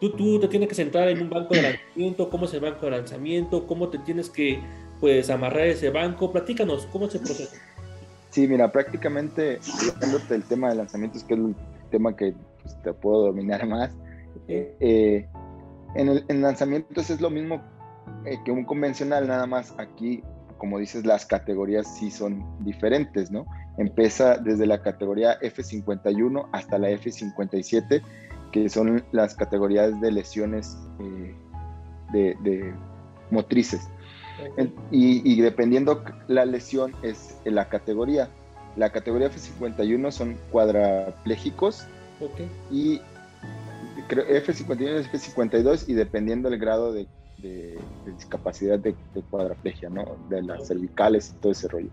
tú, 0.00 0.10
tú 0.10 0.38
te 0.38 0.46
tienes 0.46 0.68
que 0.68 0.76
sentar 0.76 1.08
en 1.08 1.20
un 1.20 1.28
banco 1.28 1.54
de 1.54 1.62
lanzamiento, 1.62 2.30
cómo 2.30 2.44
es 2.44 2.54
el 2.54 2.60
banco 2.60 2.86
de 2.86 2.92
lanzamiento, 2.92 3.66
cómo 3.66 3.88
te 3.88 3.98
tienes 3.98 4.30
que 4.30 4.60
pues 5.00 5.28
amarrar 5.28 5.66
ese 5.66 5.90
banco. 5.90 6.30
Platícanos, 6.30 6.86
¿cómo 6.92 7.06
es 7.06 7.16
el 7.16 7.22
proceso? 7.22 7.56
Sí, 8.30 8.46
mira, 8.46 8.70
prácticamente, 8.70 9.58
hablándote 9.92 10.34
del 10.34 10.44
tema 10.44 10.68
de 10.68 10.76
lanzamientos, 10.76 11.24
que 11.24 11.34
es 11.34 11.40
el 11.40 11.54
tema 11.90 12.14
que 12.14 12.32
pues, 12.62 12.80
te 12.84 12.92
puedo 12.92 13.26
dominar 13.26 13.66
más, 13.66 13.90
eh, 14.46 15.26
en, 15.96 16.08
el, 16.08 16.24
en 16.28 16.42
lanzamientos 16.42 17.10
es 17.10 17.20
lo 17.20 17.28
mismo 17.28 17.60
eh, 18.24 18.38
que 18.44 18.50
un 18.50 18.64
convencional, 18.64 19.26
nada 19.26 19.46
más 19.46 19.74
aquí, 19.78 20.22
como 20.58 20.78
dices, 20.78 21.04
las 21.04 21.26
categorías 21.26 21.96
sí 21.98 22.10
son 22.10 22.44
diferentes, 22.64 23.30
¿no? 23.30 23.46
Empieza 23.76 24.38
desde 24.38 24.66
la 24.66 24.82
categoría 24.82 25.38
F51 25.40 26.48
hasta 26.52 26.78
la 26.78 26.90
F57, 26.90 28.02
que 28.52 28.68
son 28.68 29.04
las 29.12 29.34
categorías 29.34 30.00
de 30.00 30.12
lesiones 30.12 30.78
eh, 31.00 31.34
de, 32.12 32.74
motrices. 33.30 33.88
Y, 34.90 35.22
y, 35.30 35.40
dependiendo 35.40 36.04
la 36.28 36.44
lesión 36.44 36.92
es 37.02 37.38
la 37.44 37.68
categoría. 37.68 38.28
La 38.76 38.90
categoría 38.90 39.30
F51 39.30 40.10
son 40.10 40.36
cuadraplégicos 40.50 41.86
y 42.70 43.00
F51 44.08 44.88
es 44.88 45.12
F52 45.12 45.88
y 45.88 45.94
dependiendo 45.94 46.50
del 46.50 46.58
grado 46.58 46.92
de, 46.92 47.06
discapacidad 48.06 48.78
de, 48.78 48.94
cuadraplegia, 49.30 49.88
¿no? 49.88 50.16
De 50.28 50.42
las 50.42 50.68
cervicales 50.68 51.34
y 51.34 51.40
todo 51.40 51.52
ese 51.52 51.68
rollo. 51.68 51.90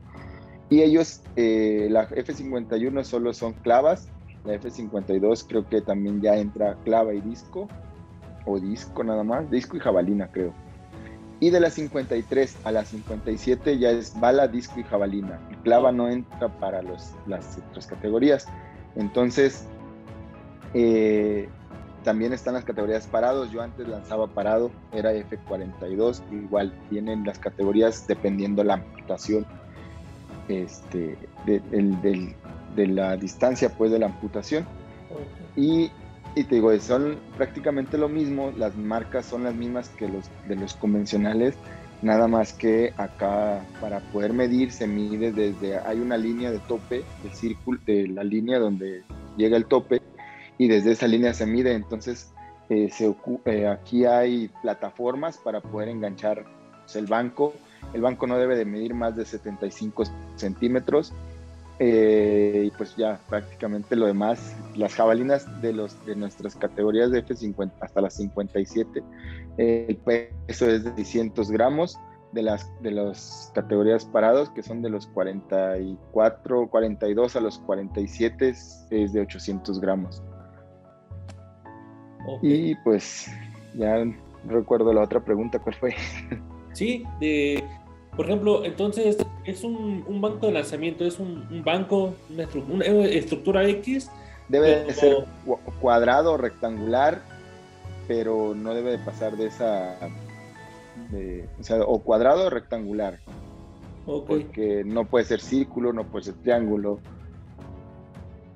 Y 0.69 0.81
ellos, 0.81 1.21
eh, 1.35 1.87
la 1.89 2.07
F51 2.09 3.03
solo 3.03 3.33
son 3.33 3.53
clavas, 3.53 4.07
la 4.45 4.53
F52 4.55 5.45
creo 5.47 5.67
que 5.67 5.81
también 5.81 6.21
ya 6.21 6.37
entra 6.37 6.77
clava 6.83 7.13
y 7.13 7.21
disco, 7.21 7.67
o 8.45 8.59
disco 8.59 9.03
nada 9.03 9.23
más, 9.23 9.49
disco 9.51 9.77
y 9.77 9.79
jabalina 9.79 10.27
creo. 10.31 10.53
Y 11.39 11.49
de 11.49 11.59
la 11.59 11.71
53 11.71 12.57
a 12.63 12.71
la 12.71 12.85
57 12.85 13.79
ya 13.79 13.89
es 13.89 14.19
bala, 14.19 14.47
disco 14.47 14.79
y 14.79 14.83
jabalina. 14.83 15.39
Y 15.51 15.55
clava 15.55 15.91
no 15.91 16.07
entra 16.07 16.49
para 16.59 16.83
los, 16.83 17.15
las 17.25 17.57
otras 17.69 17.87
categorías. 17.87 18.47
Entonces, 18.95 19.65
eh, 20.75 21.49
también 22.03 22.33
están 22.33 22.53
las 22.53 22.65
categorías 22.65 23.07
parados. 23.07 23.51
Yo 23.51 23.61
antes 23.61 23.87
lanzaba 23.87 24.27
parado, 24.27 24.71
era 24.91 25.13
F42. 25.13 26.21
Igual 26.31 26.73
tienen 26.89 27.23
las 27.25 27.39
categorías 27.39 28.07
dependiendo 28.07 28.63
la 28.63 28.75
amputación 28.75 29.45
este, 30.47 31.17
de, 31.45 32.87
la 32.87 33.17
distancia 33.17 33.69
pues, 33.69 33.91
de 33.91 33.99
la 33.99 34.07
amputación. 34.07 34.65
Y, 35.55 35.91
y, 36.35 36.43
te 36.43 36.55
digo, 36.55 36.77
son 36.79 37.17
prácticamente 37.37 37.97
lo 37.97 38.09
mismo. 38.09 38.51
Las 38.57 38.75
marcas 38.75 39.25
son 39.25 39.43
las 39.43 39.55
mismas 39.55 39.89
que 39.89 40.07
los 40.07 40.29
de 40.47 40.55
los 40.55 40.73
convencionales. 40.75 41.55
Nada 42.01 42.27
más 42.27 42.53
que 42.53 42.93
acá 42.97 43.63
para 43.79 43.99
poder 44.11 44.33
medir 44.33 44.71
se 44.71 44.87
mide 44.87 45.31
desde, 45.31 45.77
hay 45.77 45.99
una 45.99 46.17
línea 46.17 46.49
de 46.49 46.57
tope, 46.59 47.03
el 47.23 47.31
círculo, 47.31 47.79
de 47.85 48.07
la 48.07 48.23
línea 48.23 48.57
donde 48.57 49.03
llega 49.37 49.55
el 49.55 49.65
tope, 49.67 50.01
y 50.61 50.67
desde 50.67 50.91
esa 50.91 51.07
línea 51.07 51.33
se 51.33 51.47
mide. 51.47 51.73
Entonces, 51.73 52.31
eh, 52.69 52.87
se, 52.91 53.15
eh, 53.45 53.67
aquí 53.67 54.05
hay 54.05 54.47
plataformas 54.61 55.39
para 55.39 55.59
poder 55.59 55.89
enganchar 55.89 56.45
pues, 56.83 56.95
el 56.97 57.07
banco. 57.07 57.55
El 57.95 58.01
banco 58.01 58.27
no 58.27 58.37
debe 58.37 58.55
de 58.55 58.65
medir 58.65 58.93
más 58.93 59.15
de 59.15 59.25
75 59.25 60.03
centímetros. 60.35 61.13
Eh, 61.79 62.65
y 62.67 62.77
pues 62.77 62.95
ya 62.95 63.19
prácticamente 63.27 63.95
lo 63.95 64.05
demás, 64.05 64.55
las 64.75 64.93
jabalinas 64.93 65.47
de, 65.63 65.73
los, 65.73 66.05
de 66.05 66.15
nuestras 66.15 66.55
categorías 66.55 67.09
de 67.09 67.25
F50 67.25 67.71
hasta 67.79 68.01
las 68.01 68.13
57, 68.17 69.01
el 69.57 69.97
peso 69.97 70.69
es 70.69 70.83
de 70.83 70.93
600 70.93 71.49
gramos, 71.49 71.97
de 72.33 72.43
las 72.43 72.69
de 72.83 72.91
las 72.91 73.51
categorías 73.55 74.05
parados, 74.05 74.51
que 74.51 74.61
son 74.61 74.83
de 74.83 74.91
los 74.91 75.07
44, 75.07 76.67
42 76.69 77.35
a 77.35 77.39
los 77.39 77.57
47, 77.57 78.49
es 78.49 79.13
de 79.13 79.21
800 79.21 79.79
gramos. 79.81 80.21
Y 82.41 82.75
pues 82.75 83.27
ya 83.73 84.03
recuerdo 84.47 84.93
la 84.93 85.01
otra 85.01 85.23
pregunta, 85.23 85.59
¿cuál 85.59 85.75
fue? 85.75 85.95
Sí, 86.73 87.03
de, 87.19 87.61
por 88.15 88.25
ejemplo, 88.25 88.63
entonces 88.63 89.17
es 89.43 89.63
un, 89.63 90.21
banco 90.21 90.47
de 90.47 90.53
lanzamiento, 90.53 91.03
es 91.03 91.19
un, 91.19 91.63
banco, 91.65 92.13
una, 92.29 92.85
estructura 93.05 93.67
X. 93.67 94.09
Debe 94.47 94.85
de 94.85 94.93
ser 94.93 95.25
cuadrado, 95.81 96.37
rectangular, 96.37 97.21
pero 98.07 98.53
no 98.55 98.73
debe 98.73 98.91
de 98.91 98.99
pasar 98.99 99.35
de 99.35 99.47
esa, 99.47 99.97
o 101.59 101.63
sea, 101.63 101.83
o 101.83 101.99
cuadrado 101.99 102.45
o 102.45 102.49
rectangular. 102.49 103.19
Porque 104.05 104.83
no 104.85 105.05
puede 105.05 105.25
ser 105.25 105.41
círculo, 105.41 105.93
no 105.93 106.05
puede 106.05 106.25
ser 106.25 106.35
triángulo. 106.35 106.99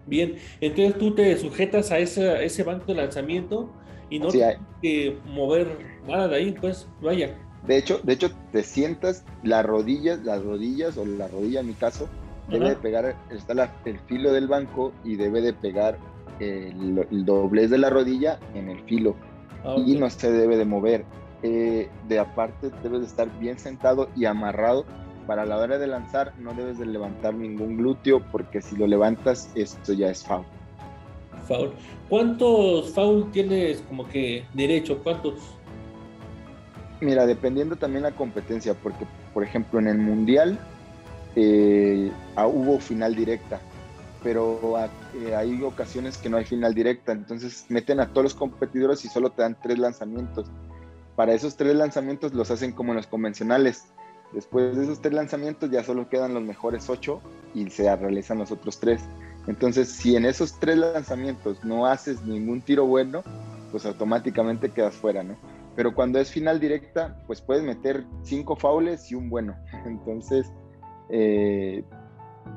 Bien, 0.08 0.36
entonces 0.62 0.98
tú 0.98 1.16
te 1.16 1.36
sujetas 1.38 1.92
a 1.92 2.00
ese, 2.00 2.46
ese 2.46 2.64
banco 2.64 2.86
de 2.88 2.96
lanzamiento 2.96 3.72
y 4.10 4.20
no 4.20 4.30
tienes 4.30 4.58
que 4.82 5.18
mover 5.26 5.78
nada 6.08 6.28
de 6.28 6.36
ahí, 6.36 6.52
pues 6.52 6.88
vaya. 7.02 7.36
De 7.66 7.78
hecho, 7.78 8.00
de 8.04 8.14
hecho, 8.14 8.30
te 8.52 8.62
sientas 8.62 9.26
las 9.44 9.66
rodillas, 9.66 10.24
las 10.24 10.44
rodillas 10.44 10.98
o 10.98 11.06
la 11.06 11.28
rodilla 11.28 11.62
en 11.62 11.68
mi 11.68 11.74
caso, 11.74 12.08
debe 12.48 12.70
de 12.70 12.76
pegar, 12.76 13.16
está 13.32 13.72
el 13.86 14.00
filo 14.02 14.32
del 14.32 14.48
banco 14.48 14.94
y 15.04 15.16
debe 15.16 15.42
de 15.42 15.54
pegar 15.54 15.98
el, 16.40 17.26
doblez 17.26 17.72
de 17.72 17.80
la 17.80 17.90
rodilla 17.90 18.40
en 18.54 18.70
el 18.70 18.84
filo 18.84 19.16
ah, 19.64 19.76
y 19.84 19.96
no 19.96 20.10
se 20.10 20.32
debe 20.32 20.58
de 20.58 20.66
mover. 20.66 21.06
Eh, 21.42 21.90
de 22.08 22.20
aparte, 22.20 22.72
debes 22.84 23.02
de 23.02 23.08
estar 23.08 23.40
bien 23.40 23.58
sentado 23.58 24.10
y 24.16 24.26
amarrado 24.26 24.86
para 25.26 25.46
la 25.46 25.58
hora 25.58 25.78
de 25.78 25.88
lanzar 25.88 26.34
no 26.40 26.54
debes 26.54 26.78
de 26.78 26.86
levantar 26.86 27.34
ningún 27.34 27.78
glúteo 27.78 28.22
porque 28.32 28.62
si 28.62 28.76
lo 28.76 28.88
levantas 28.88 29.50
esto 29.56 29.94
ya 29.94 30.10
es 30.10 30.24
foul. 30.24 30.46
Foul. 31.48 31.72
¿Cuántos 32.10 32.92
foul 32.92 33.32
tienes 33.32 33.82
como 33.88 34.08
que 34.08 34.46
derecho? 34.54 35.00
¿Cuántos? 35.04 35.36
Mira, 37.02 37.26
dependiendo 37.26 37.76
también 37.76 38.04
la 38.04 38.12
competencia, 38.12 38.74
porque 38.74 39.06
por 39.34 39.44
ejemplo 39.44 39.80
en 39.80 39.88
el 39.88 39.98
mundial 39.98 40.58
eh, 41.36 42.12
ah, 42.36 42.48
hubo 42.48 42.80
final 42.80 43.16
directa, 43.16 43.60
pero 44.24 44.78
ah, 44.78 44.90
eh, 45.14 45.36
hay 45.36 45.62
ocasiones 45.62 46.18
que 46.18 46.30
no 46.30 46.38
hay 46.38 46.46
final 46.46 46.74
directa, 46.74 47.12
entonces 47.12 47.66
meten 47.70 48.00
a 48.00 48.08
todos 48.08 48.24
los 48.24 48.36
competidores 48.36 49.04
y 49.04 49.10
solo 49.10 49.32
te 49.32 49.42
dan 49.42 49.58
tres 49.62 49.78
lanzamientos. 49.78 50.48
Para 51.16 51.34
esos 51.34 51.56
tres 51.56 51.76
lanzamientos 51.76 52.34
los 52.34 52.52
hacen 52.52 52.72
como 52.72 52.92
en 52.92 52.98
los 52.98 53.08
convencionales, 53.08 53.86
Después 54.36 54.76
de 54.76 54.84
esos 54.84 55.02
tres 55.02 55.14
lanzamientos 55.14 55.72
ya 55.72 55.82
solo 55.82 56.10
quedan 56.10 56.34
los 56.34 56.44
mejores 56.44 56.90
ocho 56.90 57.22
y 57.54 57.70
se 57.70 57.96
realizan 57.96 58.38
los 58.38 58.52
otros 58.52 58.82
tres. 58.82 59.02
Entonces, 59.48 59.90
si 59.90 60.18
en 60.18 60.26
esos 60.26 60.60
tres 60.60 60.78
lanzamientos 60.78 61.64
no 61.64 61.86
haces 61.86 62.22
ningún 62.26 62.62
tiro 62.62 62.86
bueno, 62.86 63.24
pues 63.72 63.86
automáticamente 63.86 64.72
quedas 64.72 64.94
fuera, 64.94 65.24
¿no? 65.24 65.38
Pero 65.78 65.96
cuando 65.96 66.20
es 66.20 66.30
final 66.32 66.60
directa, 66.60 67.18
pues 67.28 67.40
puedes 67.42 67.64
meter 67.64 68.04
cinco 68.24 68.58
faules 68.58 69.10
y 69.10 69.16
un 69.16 69.30
bueno. 69.30 69.56
Entonces, 69.86 70.52
eh, 71.10 71.86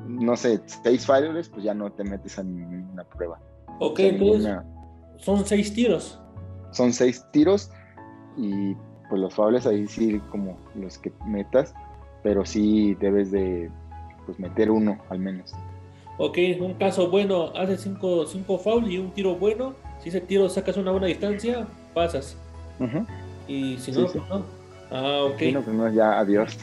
no 0.05 0.35
sé, 0.35 0.59
seis 0.83 1.05
faules, 1.05 1.47
pues 1.47 1.63
ya 1.63 1.73
no 1.73 1.93
te 1.93 2.03
metes 2.03 2.37
a 2.39 2.43
ninguna 2.43 3.05
prueba. 3.05 3.39
Ok, 3.79 3.99
entonces 3.99 4.57
son 5.15 5.45
seis 5.45 5.73
tiros. 5.73 6.19
Son 6.71 6.91
seis 6.91 7.25
tiros 7.31 7.71
y 8.37 8.75
pues 9.09 9.21
los 9.21 9.33
fables 9.33 9.65
ahí 9.65 9.87
sí 9.87 10.21
como 10.31 10.57
los 10.75 10.97
que 10.97 11.11
metas, 11.25 11.73
pero 12.23 12.45
sí 12.45 12.95
debes 12.95 13.31
de 13.31 13.69
pues, 14.25 14.39
meter 14.39 14.71
uno 14.71 14.99
al 15.09 15.19
menos. 15.19 15.53
Ok, 16.17 16.37
un 16.59 16.73
caso 16.73 17.09
bueno, 17.09 17.51
haces 17.55 17.81
cinco, 17.81 18.25
cinco 18.25 18.57
foul 18.57 18.91
y 18.91 18.97
un 18.97 19.11
tiro 19.11 19.35
bueno. 19.35 19.73
Si 19.99 20.09
ese 20.09 20.21
tiro 20.21 20.49
sacas 20.49 20.77
una 20.77 20.91
buena 20.91 21.07
distancia, 21.07 21.65
pasas. 21.93 22.37
Y 23.47 23.77
si 23.77 23.91
no, 23.91 24.05
pues 24.05 24.15
no. 24.29 24.43
Ah, 24.91 25.23
ok. 25.23 25.39
Si 25.39 25.51
no, 25.51 25.61
pues 25.61 25.75
no, 25.75 25.89
ya 25.91 26.19
adiós. 26.19 26.57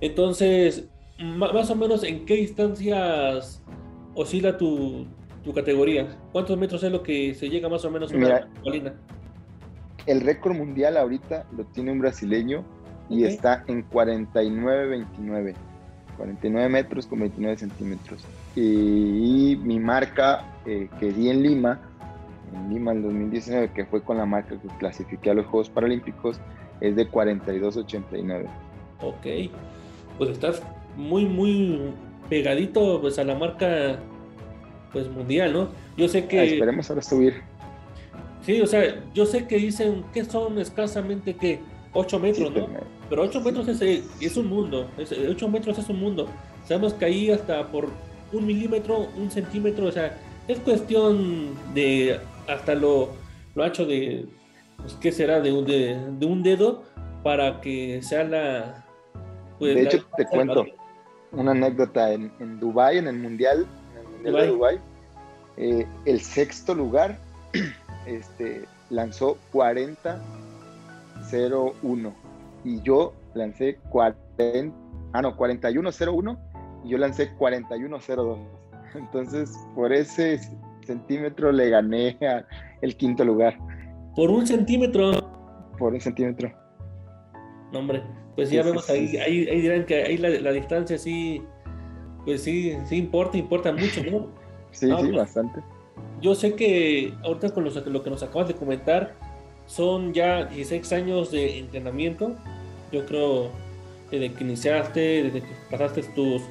Entonces, 0.00 0.88
más 1.18 1.70
o 1.70 1.74
menos, 1.74 2.02
¿en 2.04 2.24
qué 2.26 2.34
distancias 2.34 3.62
oscila 4.14 4.58
tu, 4.58 5.06
tu 5.42 5.52
categoría? 5.52 6.16
¿Cuántos 6.32 6.58
metros 6.58 6.82
es 6.82 6.92
lo 6.92 7.02
que 7.02 7.34
se 7.34 7.48
llega 7.48 7.68
más 7.68 7.84
o 7.84 7.90
menos 7.90 8.12
a 8.12 8.16
una 8.16 8.48
colina? 8.62 8.94
El 10.06 10.20
récord 10.20 10.56
mundial 10.56 10.96
ahorita 10.96 11.46
lo 11.56 11.64
tiene 11.64 11.92
un 11.92 12.00
brasileño 12.00 12.64
y 13.08 13.24
está 13.24 13.64
en 13.66 13.88
49-29. 13.88 15.54
49 16.16 16.68
metros 16.68 17.06
con 17.06 17.20
29 17.20 17.56
centímetros. 17.56 18.24
Y, 18.54 19.58
mi 19.62 19.78
marca 19.78 20.44
eh, 20.66 20.88
que 21.00 21.12
di 21.12 21.30
en 21.30 21.42
Lima, 21.42 21.80
en 22.54 22.74
Lima 22.74 22.92
en 22.92 23.02
2019, 23.02 23.70
que 23.72 23.84
fue 23.86 24.02
con 24.02 24.18
la 24.18 24.26
marca 24.26 24.56
que 24.60 24.68
clasifiqué 24.78 25.30
a 25.30 25.34
los 25.34 25.46
Juegos 25.46 25.70
Paralímpicos, 25.70 26.38
es 26.80 26.96
de 26.96 27.08
42.89. 27.08 28.46
Ok, 29.00 29.50
pues 30.18 30.30
estás 30.30 30.62
muy, 30.96 31.24
muy 31.24 31.92
pegadito 32.28 33.00
pues, 33.00 33.18
a 33.18 33.24
la 33.24 33.34
marca 33.34 33.98
pues 34.92 35.08
mundial, 35.08 35.52
¿no? 35.52 35.68
Yo 35.96 36.08
sé 36.08 36.26
que... 36.26 36.40
Ah, 36.40 36.44
esperemos 36.44 36.90
ahora 36.90 37.02
subir. 37.02 37.51
Sí, 38.44 38.60
o 38.60 38.66
sea, 38.66 39.02
yo 39.14 39.24
sé 39.24 39.46
que 39.46 39.56
dicen 39.56 40.04
que 40.12 40.24
son 40.24 40.58
escasamente 40.58 41.34
que 41.34 41.60
8 41.92 42.18
metros, 42.18 42.52
¿no? 42.52 42.68
Pero 43.08 43.22
8 43.22 43.40
metros 43.40 43.68
es, 43.68 44.04
es 44.20 44.36
un 44.36 44.48
mundo, 44.48 44.88
8 44.98 45.48
metros 45.48 45.78
es 45.78 45.88
un 45.88 46.00
mundo. 46.00 46.28
Sabemos 46.66 46.94
que 46.94 47.04
ahí 47.04 47.30
hasta 47.30 47.66
por 47.68 47.88
un 48.32 48.46
milímetro, 48.46 49.08
un 49.16 49.30
centímetro, 49.30 49.86
o 49.86 49.92
sea, 49.92 50.18
es 50.48 50.58
cuestión 50.60 51.54
de 51.74 52.18
hasta 52.48 52.74
lo, 52.74 53.10
lo 53.54 53.64
ancho 53.64 53.86
de, 53.86 54.26
pues, 54.76 54.94
¿qué 54.94 55.12
será? 55.12 55.40
De 55.40 55.52
un, 55.52 55.64
de, 55.64 56.26
un 56.26 56.42
dedo 56.42 56.82
para 57.22 57.60
que 57.60 58.02
sea 58.02 58.24
la... 58.24 58.84
Pues, 59.58 59.74
de 59.74 59.82
hecho, 59.82 60.04
te 60.16 60.26
cuento 60.26 60.66
una 61.30 61.52
anécdota 61.52 62.12
en, 62.12 62.32
en 62.40 62.58
Dubái, 62.58 62.98
en 62.98 63.06
el 63.06 63.18
Mundial, 63.18 63.66
en 63.92 63.98
el 63.98 64.12
Mundial 64.12 64.34
de 64.34 64.46
Dubái, 64.48 64.78
eh, 65.56 65.86
el 66.04 66.20
sexto 66.20 66.74
lugar 66.74 67.18
este, 68.06 68.64
lanzó 68.90 69.38
40 69.52 70.20
0-1 71.30 72.12
y 72.64 72.80
yo 72.82 73.14
lancé 73.34 73.78
40, 73.90 74.76
ah, 75.12 75.22
no, 75.22 75.36
41-01 75.36 76.38
y 76.84 76.90
yo 76.90 76.98
lancé 76.98 77.34
41-02. 77.36 78.38
Entonces, 78.94 79.52
por 79.74 79.92
ese 79.92 80.40
centímetro 80.86 81.52
le 81.52 81.70
gané 81.70 82.18
el 82.82 82.96
quinto 82.96 83.24
lugar. 83.24 83.58
¿Por 84.14 84.30
un 84.30 84.46
centímetro? 84.46 85.12
Por 85.78 85.94
un 85.94 86.00
centímetro. 86.00 86.52
No, 87.72 87.78
hombre, 87.78 88.02
pues 88.34 88.50
ya 88.50 88.62
vemos 88.62 88.88
ahí, 88.90 89.16
ahí, 89.16 89.60
dirán 89.60 89.86
que 89.86 90.02
ahí 90.02 90.18
la, 90.18 90.52
distancia 90.52 90.98
sí, 90.98 91.42
pues 92.26 92.42
sí, 92.42 92.76
sí 92.84 92.96
importa, 92.96 93.38
importa 93.38 93.72
mucho, 93.72 94.02
¿no? 94.10 94.28
Sí, 94.72 94.86
sí, 94.86 94.92
pues, 94.92 95.12
bastante. 95.12 95.60
Yo 96.22 96.34
sé 96.34 96.54
que 96.54 97.12
ahorita 97.22 97.50
con 97.50 97.64
lo 97.64 98.02
que 98.02 98.10
nos 98.10 98.22
acabas 98.22 98.48
de 98.48 98.54
comentar, 98.54 99.14
son 99.66 100.14
ya 100.14 100.44
16 100.44 100.92
años 100.92 101.30
de 101.30 101.58
entrenamiento. 101.58 102.36
Yo 102.92 103.04
creo 103.06 103.50
desde 104.10 104.32
que 104.32 104.44
iniciaste, 104.44 105.22
desde 105.24 105.40
que 105.40 105.54
pasaste 105.70 106.02
tus 106.14 106.42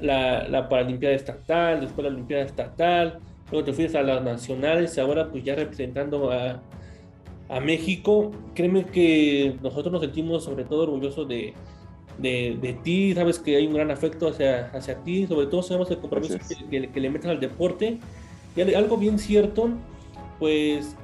la, 0.00 0.46
la 0.48 0.68
Paralimpiada 0.68 1.14
Estatal, 1.14 1.80
después 1.80 2.04
la 2.04 2.12
Olimpiada 2.12 2.44
Estatal, 2.44 3.18
luego 3.50 3.64
te 3.64 3.72
fuiste 3.72 3.98
a 3.98 4.02
las 4.02 4.22
nacionales, 4.22 4.98
ahora 4.98 5.30
pues 5.30 5.44
ya 5.44 5.54
representando 5.54 6.30
a, 6.30 6.62
a 7.48 7.60
México. 7.60 8.30
Créeme 8.54 8.84
que 8.84 9.56
nosotros 9.62 9.92
nos 9.92 10.02
sentimos 10.02 10.44
sobre 10.44 10.64
todo 10.64 10.84
orgullosos 10.84 11.26
de, 11.28 11.54
de, 12.18 12.58
de, 12.60 12.72
ti, 12.74 13.14
sabes 13.14 13.38
que 13.38 13.56
hay 13.56 13.66
un 13.66 13.74
gran 13.74 13.90
afecto 13.90 14.28
hacia, 14.28 14.66
hacia 14.68 14.96
ti, 15.02 15.26
sobre 15.26 15.46
todo 15.46 15.62
sabemos 15.62 15.90
el 15.90 15.98
compromiso 15.98 16.38
que, 16.70 16.88
que, 16.88 17.00
le 17.00 17.10
metes 17.10 17.30
al 17.30 17.40
deporte. 17.40 17.98
Y 18.68 18.74
algo 18.74 18.96
bien 18.96 19.18
cierto, 19.18 19.70
pues 20.38 20.96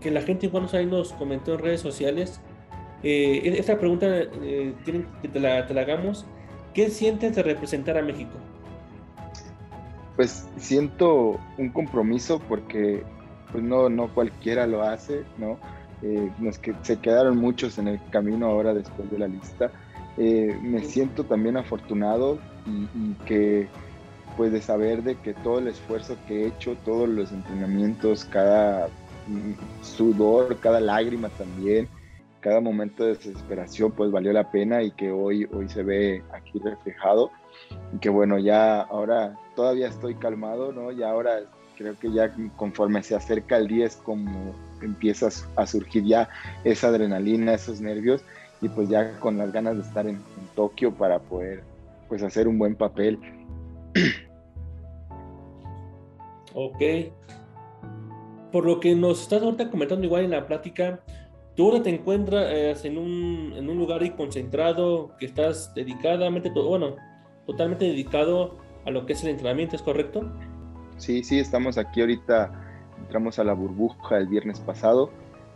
que 0.00 0.10
la 0.10 0.20
gente 0.20 0.46
igual 0.46 0.64
nos, 0.64 0.74
ahí 0.74 0.86
nos 0.86 1.12
comentó 1.14 1.54
en 1.54 1.60
redes 1.60 1.80
sociales. 1.80 2.40
Eh, 3.02 3.40
e-, 3.44 3.58
esta 3.58 3.78
pregunta 3.78 4.06
eh, 4.06 4.74
quieren 4.84 5.06
que 5.22 5.28
te 5.28 5.40
la, 5.40 5.58
hagamos. 5.58 6.26
¿Qué 6.74 6.90
sientes 6.90 7.34
de 7.36 7.42
representar 7.42 7.96
a 7.96 8.02
México? 8.02 8.32
Pues 10.16 10.46
siento 10.58 11.40
un 11.56 11.70
compromiso 11.70 12.40
porque 12.48 13.02
pues 13.50 13.64
no, 13.64 13.88
no 13.88 14.08
cualquiera 14.08 14.66
lo 14.66 14.82
hace, 14.82 15.22
¿no? 15.38 15.58
Eh, 16.02 16.30
nos 16.38 16.58
que, 16.58 16.74
se 16.82 16.98
quedaron 16.98 17.38
muchos 17.38 17.78
en 17.78 17.88
el 17.88 18.00
camino 18.10 18.46
ahora 18.46 18.74
después 18.74 19.10
de 19.10 19.18
la 19.18 19.28
lista. 19.28 19.70
Eh, 20.18 20.56
me 20.62 20.82
siento 20.82 21.24
también 21.24 21.56
afortunado 21.56 22.38
y, 22.66 22.88
y, 22.98 23.16
que 23.26 23.68
pues 24.36 24.52
de 24.52 24.60
saber 24.60 25.02
de 25.02 25.16
que 25.16 25.34
todo 25.34 25.58
el 25.58 25.68
esfuerzo 25.68 26.16
que 26.26 26.42
he 26.42 26.46
hecho, 26.48 26.76
todos 26.84 27.08
los 27.08 27.32
entrenamientos, 27.32 28.24
cada 28.24 28.88
sudor, 29.82 30.58
cada 30.60 30.80
lágrima 30.80 31.28
también, 31.30 31.88
cada 32.40 32.60
momento 32.60 33.04
de 33.04 33.14
desesperación, 33.14 33.92
pues 33.92 34.10
valió 34.10 34.32
la 34.32 34.50
pena 34.50 34.82
y 34.82 34.90
que 34.90 35.10
hoy, 35.10 35.48
hoy 35.52 35.68
se 35.68 35.82
ve 35.82 36.22
aquí 36.32 36.58
reflejado. 36.58 37.30
Y 37.94 37.98
que 37.98 38.10
bueno, 38.10 38.38
ya 38.38 38.82
ahora 38.82 39.38
todavía 39.56 39.88
estoy 39.88 40.14
calmado, 40.16 40.72
¿no? 40.72 40.92
Y 40.92 41.02
ahora 41.02 41.40
creo 41.76 41.98
que 41.98 42.12
ya 42.12 42.34
conforme 42.56 43.02
se 43.02 43.14
acerca 43.14 43.56
el 43.56 43.68
día 43.68 43.86
es 43.86 43.96
como 43.96 44.54
empiezas 44.82 45.48
a 45.56 45.66
surgir 45.66 46.04
ya 46.04 46.28
esa 46.64 46.88
adrenalina, 46.88 47.54
esos 47.54 47.80
nervios 47.80 48.22
y 48.60 48.68
pues 48.68 48.88
ya 48.88 49.18
con 49.18 49.38
las 49.38 49.52
ganas 49.52 49.76
de 49.76 49.82
estar 49.82 50.06
en, 50.06 50.16
en 50.16 50.46
Tokio 50.54 50.92
para 50.92 51.18
poder 51.18 51.62
pues 52.08 52.22
hacer 52.22 52.48
un 52.48 52.58
buen 52.58 52.76
papel. 52.76 53.18
Ok, 56.56 56.80
por 58.52 58.64
lo 58.64 58.78
que 58.78 58.94
nos 58.94 59.22
estás 59.22 59.42
ahorita 59.42 59.70
comentando 59.70 60.06
igual 60.06 60.24
en 60.24 60.30
la 60.30 60.46
plática, 60.46 61.00
tú 61.56 61.66
ahora 61.66 61.82
te 61.82 61.90
encuentras 61.90 62.84
en, 62.84 62.96
un, 62.96 63.52
en, 63.56 63.68
un, 63.68 63.76
lugar 63.76 64.02
ahí 64.02 64.10
concentrado, 64.10 65.16
que 65.18 65.26
estás 65.26 65.74
dedicadamente, 65.74 66.50
bueno, 66.50 66.94
totalmente 67.44 67.86
dedicado 67.86 68.54
a 68.84 68.92
lo 68.92 69.04
que 69.04 69.14
es 69.14 69.24
el 69.24 69.30
entrenamiento, 69.30 69.74
¿es 69.74 69.82
correcto? 69.82 70.30
Sí, 70.96 71.24
sí, 71.24 71.40
estamos 71.40 71.76
aquí 71.76 72.02
ahorita, 72.02 72.52
entramos 73.00 73.40
a 73.40 73.44
la 73.44 73.52
burbuja 73.52 74.18
el 74.18 74.28
viernes 74.28 74.60
pasado, 74.60 75.10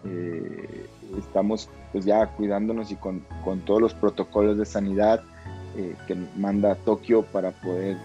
eh, 0.05 0.87
estamos 1.17 1.71
pues 1.93 2.05
ya 2.05 2.27
cuidándonos 2.33 2.91
y 2.91 2.97
con, 2.97 3.25
con 3.45 3.61
todos 3.61 3.81
los 3.81 3.95
protocolos 3.95 4.59
de 4.59 4.67
sanidad 4.67 5.23
eh, 5.77 5.95
que 6.09 6.17
manda 6.37 6.75
Tokio 6.75 7.23
para 7.23 7.53
poder 7.53 7.97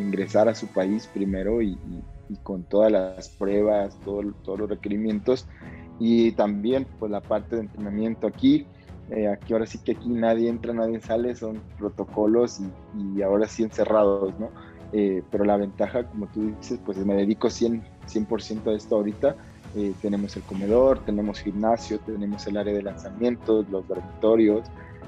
ingresar 0.00 0.48
a 0.48 0.54
su 0.54 0.66
país 0.68 1.06
primero 1.06 1.62
y, 1.62 1.72
y 1.72 2.02
y 2.28 2.36
con 2.36 2.62
todas 2.64 2.92
las 2.92 3.28
pruebas, 3.30 3.98
todo, 4.04 4.22
todos 4.44 4.60
los 4.60 4.70
requerimientos 4.70 5.46
y 5.98 6.32
también 6.32 6.86
pues 6.98 7.10
la 7.10 7.20
parte 7.20 7.56
de 7.56 7.62
entrenamiento 7.62 8.26
aquí. 8.26 8.66
Eh, 9.10 9.26
aquí 9.26 9.54
ahora 9.54 9.64
sí 9.64 9.78
que 9.78 9.92
aquí 9.92 10.10
nadie 10.10 10.50
entra, 10.50 10.74
nadie 10.74 11.00
sale, 11.00 11.34
son 11.34 11.62
protocolos 11.78 12.60
y, 12.94 13.22
ahora 13.22 13.48
sí 13.48 13.62
encerrados, 13.62 14.38
¿no? 14.38 14.50
Eh, 14.92 15.22
pero 15.30 15.44
la 15.44 15.56
ventaja, 15.56 16.04
como 16.04 16.26
tú 16.26 16.54
dices, 16.58 16.78
pues 16.84 16.98
me 16.98 17.14
dedico 17.14 17.48
100%, 17.48 17.82
100 18.06 18.68
a 18.68 18.72
esto 18.72 18.96
ahorita. 18.96 19.36
Eh, 19.76 19.94
tenemos 20.02 20.36
el 20.36 20.42
comedor, 20.42 21.04
tenemos 21.04 21.40
gimnasio, 21.40 21.98
tenemos 22.00 22.46
el 22.46 22.58
área 22.58 22.74
de 22.74 22.82
lanzamientos, 22.82 23.68
los 23.70 23.86
dormitorios. 23.88 24.66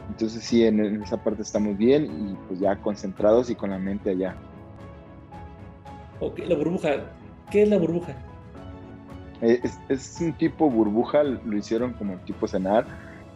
Entonces 0.09 0.43
sí, 0.45 0.65
en, 0.65 0.83
en 0.83 1.03
esa 1.03 1.23
parte 1.23 1.43
estamos 1.43 1.77
bien 1.77 2.05
y 2.05 2.35
pues 2.49 2.59
ya 2.59 2.77
concentrados 2.77 3.51
y 3.51 3.55
con 3.55 3.71
la 3.71 3.79
mente 3.79 4.11
allá. 4.11 4.35
Ok, 6.21 6.39
la 6.47 6.55
burbuja. 6.55 6.91
¿Qué 7.51 7.63
es 7.63 7.69
la 7.69 7.79
burbuja? 7.79 8.15
Eh, 9.41 9.61
es, 9.89 10.19
un 10.21 10.35
tipo 10.35 10.71
burbuja, 10.71 11.23
lo 11.23 11.57
hicieron 11.57 11.95
como 11.95 12.17
tipo 12.19 12.47
cenar. 12.47 12.87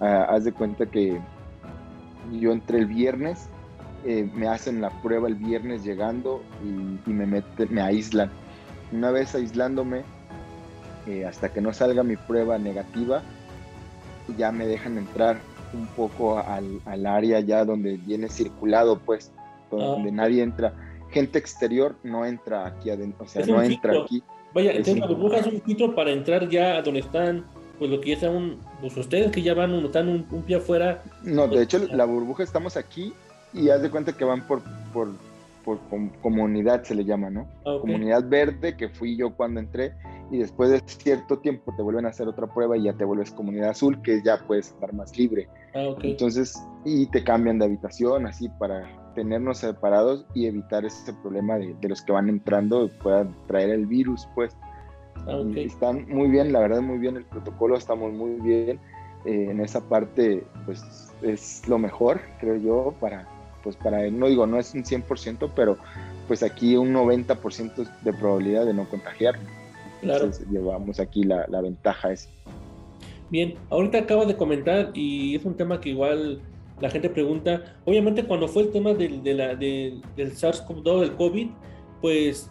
Ah, 0.00 0.26
haz 0.28 0.44
de 0.44 0.52
cuenta 0.52 0.86
que 0.86 1.18
yo 2.32 2.52
entré 2.52 2.78
el 2.78 2.86
viernes, 2.86 3.48
eh, 4.04 4.28
me 4.34 4.48
hacen 4.48 4.82
la 4.82 4.90
prueba 5.02 5.28
el 5.28 5.34
viernes 5.34 5.82
llegando 5.82 6.42
y, 6.62 7.10
me, 7.10 7.26
meten, 7.26 7.72
me 7.72 7.80
aíslan. 7.80 8.30
Una 8.92 9.10
vez 9.10 9.34
aislándome, 9.34 10.02
eh, 11.06 11.24
hasta 11.24 11.52
que 11.52 11.62
no 11.62 11.72
salga 11.72 12.02
mi 12.02 12.16
prueba 12.16 12.58
negativa, 12.58 13.22
ya 14.36 14.52
me 14.52 14.66
dejan 14.66 14.98
entrar 14.98 15.38
un 15.72 15.86
poco 15.86 16.38
al, 16.38 16.80
al 16.84 17.06
área 17.06 17.40
ya 17.40 17.64
donde 17.64 17.96
viene 17.96 18.28
circulado, 18.28 18.98
pues, 18.98 19.32
donde 19.70 20.10
ah. 20.10 20.12
nadie 20.12 20.42
entra 20.42 20.74
gente 21.14 21.38
exterior 21.38 21.96
no 22.02 22.26
entra 22.26 22.66
aquí 22.66 22.90
adentro, 22.90 23.24
o 23.24 23.28
sea, 23.28 23.46
no 23.46 23.62
entra 23.62 24.02
aquí. 24.02 24.22
Vaya, 24.52 24.72
entonces 24.72 24.98
la 24.98 25.06
burbuja 25.06 25.38
es 25.38 25.46
un 25.46 25.62
filtro 25.62 25.94
para 25.94 26.10
entrar 26.10 26.48
ya 26.48 26.76
a 26.76 26.82
donde 26.82 27.00
están 27.00 27.44
pues 27.78 27.90
lo 27.90 28.00
que 28.00 28.10
ya 28.10 28.14
están, 28.14 28.36
un, 28.36 28.60
pues 28.80 28.96
ustedes 28.96 29.32
que 29.32 29.42
ya 29.42 29.54
van, 29.54 29.72
están 29.84 30.08
un, 30.08 30.26
un 30.30 30.42
pie 30.42 30.56
afuera. 30.56 31.02
No, 31.22 31.48
de 31.48 31.62
hecho 31.62 31.78
la 31.90 32.04
burbuja 32.04 32.42
estamos 32.42 32.76
aquí 32.76 33.12
y 33.52 33.68
haz 33.70 33.82
de 33.82 33.90
cuenta 33.90 34.12
que 34.16 34.24
van 34.24 34.46
por, 34.46 34.62
por, 34.92 35.08
por 35.64 35.78
comunidad, 36.22 36.84
se 36.84 36.94
le 36.94 37.04
llama, 37.04 37.30
¿no? 37.30 37.48
Ah, 37.64 37.74
ok. 37.74 37.80
Comunidad 37.82 38.28
verde, 38.28 38.76
que 38.76 38.88
fui 38.88 39.16
yo 39.16 39.34
cuando 39.34 39.60
entré, 39.60 39.94
y 40.30 40.38
después 40.38 40.70
de 40.70 40.82
cierto 40.86 41.38
tiempo 41.38 41.72
te 41.76 41.82
vuelven 41.82 42.06
a 42.06 42.10
hacer 42.10 42.28
otra 42.28 42.46
prueba 42.46 42.76
y 42.76 42.84
ya 42.84 42.92
te 42.92 43.04
vuelves 43.04 43.30
comunidad 43.30 43.70
azul, 43.70 44.00
que 44.02 44.22
ya 44.22 44.38
puedes 44.46 44.68
estar 44.68 44.92
más 44.92 45.16
libre. 45.16 45.48
Ah, 45.74 45.88
ok. 45.88 46.04
Entonces, 46.04 46.54
y 46.84 47.06
te 47.06 47.24
cambian 47.24 47.58
de 47.58 47.66
habitación, 47.66 48.26
así 48.26 48.48
para 48.58 49.03
tenernos 49.14 49.58
separados 49.58 50.26
y 50.34 50.46
evitar 50.46 50.84
ese 50.84 51.12
problema 51.14 51.56
de, 51.56 51.74
de 51.80 51.88
los 51.88 52.02
que 52.02 52.12
van 52.12 52.28
entrando 52.28 52.88
puedan 53.02 53.34
traer 53.46 53.70
el 53.70 53.86
virus, 53.86 54.28
pues. 54.34 54.56
Ah, 55.26 55.36
ok. 55.38 55.56
Y 55.56 55.64
Están 55.64 56.06
muy 56.08 56.28
bien, 56.28 56.52
la 56.52 56.60
verdad, 56.60 56.82
muy 56.82 56.98
bien 56.98 57.16
el 57.16 57.24
protocolo, 57.24 57.76
estamos 57.76 58.12
muy 58.12 58.32
bien. 58.40 58.78
eh, 59.24 59.46
en 59.50 59.60
esa 59.60 59.80
parte, 59.80 60.44
pues 60.66 60.82
es 61.22 61.66
lo 61.66 61.78
mejor, 61.78 62.20
creo 62.40 62.56
yo, 62.56 62.94
para, 63.00 63.26
pues 63.62 63.76
para, 63.76 64.10
no 64.10 64.26
digo, 64.26 64.46
no 64.46 64.58
es 64.58 64.74
un 64.74 64.84
100%, 64.84 65.50
pero 65.56 65.78
pues 66.28 66.42
aquí 66.42 66.76
un 66.76 66.92
90% 66.92 67.88
de 68.02 68.12
probabilidad 68.12 68.66
de 68.66 68.74
no 68.74 68.88
contagiar. 68.88 69.36
Claro. 70.02 70.24
Entonces 70.24 70.46
llevamos 70.50 71.00
aquí 71.00 71.24
la, 71.24 71.46
la 71.48 71.62
ventaja 71.62 72.12
esa. 72.12 72.28
Bien, 73.30 73.54
ahorita 73.70 73.98
acabas 73.98 74.28
de 74.28 74.36
comentar 74.36 74.90
y 74.92 75.34
es 75.34 75.44
un 75.46 75.54
tema 75.54 75.80
que 75.80 75.88
igual 75.90 76.40
la 76.80 76.90
gente 76.90 77.08
pregunta. 77.08 77.76
Obviamente 77.84 78.24
cuando 78.24 78.48
fue 78.48 78.62
el 78.64 78.70
tema 78.72 78.92
del, 78.94 79.22
de 79.22 79.34
la, 79.34 79.54
de- 79.54 80.00
del 80.16 80.32
SARS-CoV-2, 80.34 81.00
del 81.00 81.12
COVID, 81.16 81.48
pues 82.00 82.50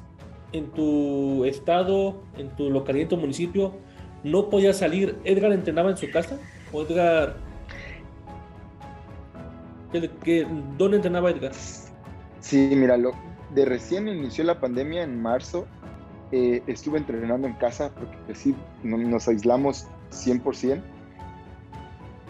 en 0.52 0.70
tu 0.72 1.46
estado, 1.46 2.22
en 2.38 2.50
tu 2.56 2.70
localidad, 2.70 3.04
en 3.04 3.10
tu 3.10 3.18
municipio, 3.18 3.74
no 4.24 4.50
podía 4.50 4.74
salir. 4.74 5.18
¿Edgar 5.24 5.52
entrenaba 5.52 5.90
en 5.92 5.98
su 5.98 6.10
casa? 6.12 6.38
¿O 6.72 6.82
Edgar... 6.84 7.36
¿qué- 9.92 10.10
qué- 10.24 10.48
dónde 10.78 10.98
entrenaba 10.98 11.30
Edgar? 11.32 11.54
Sí, 12.40 12.70
mira, 12.76 12.98
lo, 12.98 13.12
de 13.54 13.66
recién 13.66 14.08
inició 14.08 14.44
la 14.44 14.60
pandemia 14.60 15.04
en 15.04 15.22
marzo, 15.22 15.66
eh, 16.32 16.62
estuve 16.68 16.98
entrenando 16.98 17.48
en 17.48 17.54
casa 17.54 17.92
porque 17.94 18.36
sí, 18.36 18.56
no- 18.84 18.98
nos 18.98 19.28
aislamos 19.28 19.88
100%. 20.12 20.82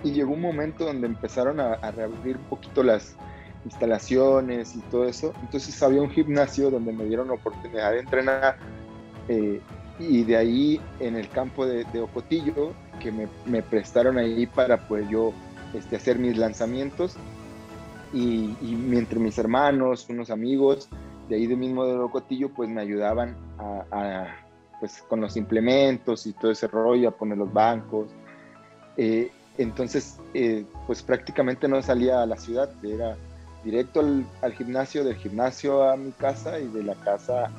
Y 0.03 0.11
llegó 0.11 0.33
un 0.33 0.41
momento 0.41 0.85
donde 0.85 1.07
empezaron 1.07 1.59
a, 1.59 1.73
a 1.73 1.91
reabrir 1.91 2.37
un 2.37 2.43
poquito 2.43 2.83
las 2.83 3.15
instalaciones 3.65 4.75
y 4.75 4.79
todo 4.91 5.05
eso. 5.05 5.33
Entonces 5.41 5.81
había 5.81 6.01
un 6.01 6.09
gimnasio 6.09 6.69
donde 6.69 6.91
me 6.91 7.05
dieron 7.05 7.31
oportunidad 7.31 7.91
de 7.91 7.99
entrenar. 7.99 8.57
eh, 9.29 9.61
y 9.99 10.23
de 10.23 10.35
ahí 10.35 10.81
en 10.99 11.15
el 11.15 11.29
campo 11.29 11.65
de, 11.65 11.85
de 11.85 12.01
Ocotillo, 12.01 12.73
que 12.99 13.11
me, 13.11 13.27
me 13.45 13.61
prestaron 13.61 14.17
ahí 14.17 14.47
para 14.47 14.87
pues 14.87 15.07
yo 15.07 15.33
este, 15.73 15.95
hacer 15.95 16.17
mis 16.19 16.37
lanzamientos. 16.37 17.15
Y, 18.11 18.55
y 18.61 18.75
mientras 18.75 19.21
mis 19.21 19.37
hermanos, 19.37 20.07
unos 20.09 20.29
amigos 20.29 20.89
de 21.29 21.35
ahí 21.35 21.47
de 21.47 21.55
mismo 21.55 21.85
de 21.85 21.93
Ocotillo, 21.93 22.49
pues 22.49 22.69
me 22.69 22.81
ayudaban 22.81 23.35
a, 23.57 23.85
a, 23.91 24.35
pues 24.79 25.03
con 25.07 25.21
los 25.21 25.37
implementos 25.37 26.27
y 26.27 26.33
todo 26.33 26.51
ese 26.51 26.67
rollo, 26.67 27.09
a 27.09 27.11
poner 27.11 27.37
los 27.37 27.51
bancos. 27.53 28.09
Eh, 28.97 29.31
entonces, 29.57 30.19
eh, 30.33 30.65
pues 30.87 31.03
prácticamente 31.03 31.67
no 31.67 31.81
salía 31.81 32.21
a 32.21 32.25
la 32.25 32.37
ciudad, 32.37 32.69
era 32.83 33.15
directo 33.63 33.99
al, 33.99 34.25
al, 34.41 34.53
gimnasio, 34.53 35.03
del 35.03 35.15
gimnasio 35.15 35.83
a 35.83 35.95
mi 35.95 36.11
casa 36.11 36.59
y 36.59 36.67
de 36.67 36.83
la 36.83 36.95
casa 36.95 37.51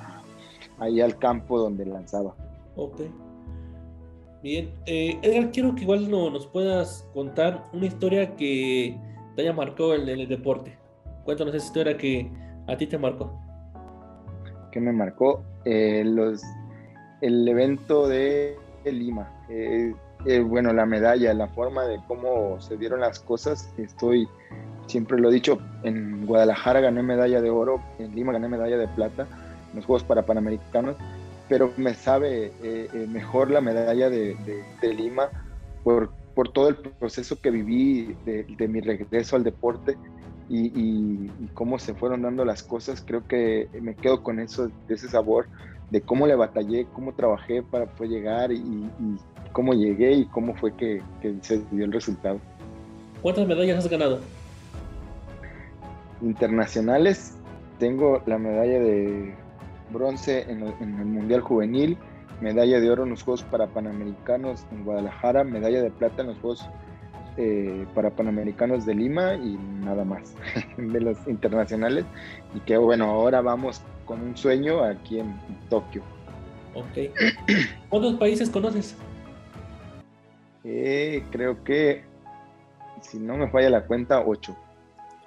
ahí 0.78 1.00
al 1.00 1.18
campo 1.18 1.58
donde 1.58 1.86
lanzaba. 1.86 2.34
Ok. 2.76 3.02
Bien. 4.42 4.74
Eh, 4.86 5.18
Edgar, 5.22 5.50
quiero 5.52 5.74
que 5.74 5.82
igual 5.82 6.10
no, 6.10 6.30
nos 6.30 6.46
puedas 6.46 7.08
contar 7.14 7.64
una 7.72 7.86
historia 7.86 8.36
que 8.36 8.94
te 9.34 9.42
haya 9.42 9.52
marcado 9.52 9.94
en, 9.94 10.08
en, 10.08 10.20
el 10.20 10.28
deporte. 10.28 10.76
Cuéntanos 11.24 11.54
esa 11.54 11.64
historia 11.64 11.96
que 11.96 12.30
a 12.66 12.76
ti 12.76 12.86
te 12.86 12.98
marcó. 12.98 13.32
Que 14.70 14.80
me 14.80 14.92
marcó 14.92 15.42
eh, 15.64 16.02
los, 16.04 16.42
el 17.22 17.48
evento 17.48 18.06
de 18.06 18.56
Lima. 18.84 19.32
Eh, 19.48 19.94
eh, 20.26 20.40
bueno, 20.40 20.72
la 20.72 20.86
medalla, 20.86 21.34
la 21.34 21.48
forma 21.48 21.84
de 21.84 22.00
cómo 22.08 22.60
se 22.60 22.76
dieron 22.76 23.00
las 23.00 23.20
cosas, 23.20 23.70
estoy, 23.76 24.26
siempre 24.86 25.18
lo 25.18 25.28
he 25.28 25.34
dicho, 25.34 25.58
en 25.82 26.26
Guadalajara 26.26 26.80
gané 26.80 27.02
medalla 27.02 27.42
de 27.42 27.50
oro, 27.50 27.82
en 27.98 28.14
Lima 28.14 28.32
gané 28.32 28.48
medalla 28.48 28.78
de 28.78 28.88
plata, 28.88 29.26
en 29.70 29.76
los 29.76 29.84
Juegos 29.84 30.04
para 30.04 30.22
Panamericanos, 30.24 30.96
pero 31.48 31.72
me 31.76 31.94
sabe 31.94 32.52
eh, 32.62 32.88
eh, 32.92 33.06
mejor 33.06 33.50
la 33.50 33.60
medalla 33.60 34.08
de, 34.08 34.36
Lima 34.82 35.28
por, 35.82 36.10
por, 36.34 36.50
todo 36.50 36.68
el 36.68 36.76
proceso 36.76 37.38
que 37.40 37.50
viví 37.50 38.16
de, 38.24 38.44
de 38.44 38.68
mi 38.68 38.80
regreso 38.80 39.36
al 39.36 39.44
deporte 39.44 39.98
y, 40.48 41.28
cómo 41.52 41.78
se 41.78 41.94
fueron 41.94 42.22
dando 42.22 42.44
las 42.44 42.62
cosas, 42.62 43.02
creo 43.06 43.26
que 43.26 43.68
me 43.80 43.94
quedo 43.94 44.22
con 44.22 44.40
eso, 44.40 44.68
de 44.88 44.94
ese 44.94 45.08
sabor 45.08 45.46
de 45.90 46.00
cómo 46.00 46.26
le 46.26 46.34
batallé, 46.34 46.86
cómo 46.92 47.12
trabajé 47.12 47.62
para 47.62 47.86
poder 47.86 48.10
llegar 48.10 48.52
y 48.52 48.88
cómo 49.54 49.72
llegué 49.72 50.12
y 50.12 50.24
cómo 50.26 50.54
fue 50.56 50.74
que, 50.74 51.00
que, 51.22 51.34
se 51.40 51.62
dio 51.70 51.86
el 51.86 51.92
resultado. 51.92 52.38
¿Cuántas 53.22 53.46
medallas 53.46 53.78
has 53.78 53.88
ganado? 53.88 54.20
Internacionales, 56.20 57.34
tengo 57.78 58.20
la 58.26 58.36
medalla 58.36 58.80
de 58.80 59.34
bronce 59.90 60.42
en, 60.50 60.66
en, 60.80 60.98
el 60.98 61.06
Mundial 61.06 61.40
Juvenil, 61.40 61.96
medalla 62.40 62.80
de 62.80 62.90
oro 62.90 63.04
en 63.04 63.10
los 63.10 63.22
Juegos 63.22 63.44
para 63.44 63.68
Panamericanos 63.68 64.66
en 64.72 64.84
Guadalajara, 64.84 65.44
medalla 65.44 65.82
de 65.82 65.90
plata 65.90 66.22
en 66.22 66.28
los 66.28 66.38
Juegos 66.38 66.68
eh, 67.36 67.86
para 67.94 68.10
Panamericanos 68.10 68.84
de 68.84 68.94
Lima 68.94 69.34
y 69.34 69.56
nada 69.84 70.04
más 70.04 70.34
de 70.76 71.00
los 71.00 71.16
internacionales. 71.28 72.04
Y 72.54 72.60
que 72.60 72.76
bueno, 72.76 73.04
ahora 73.04 73.40
vamos 73.40 73.82
con 74.04 74.20
un 74.20 74.36
sueño 74.36 74.82
aquí 74.82 75.20
en, 75.20 75.28
en 75.28 75.68
Tokio. 75.70 76.02
Ok. 76.74 77.14
¿Cuántos 77.88 78.14
países 78.14 78.50
conoces? 78.50 78.96
Eh, 80.64 81.22
creo 81.30 81.62
que, 81.62 82.04
si 83.02 83.18
no 83.18 83.36
me 83.36 83.50
falla 83.50 83.68
la 83.70 83.86
cuenta, 83.86 84.24
ocho. 84.24 84.56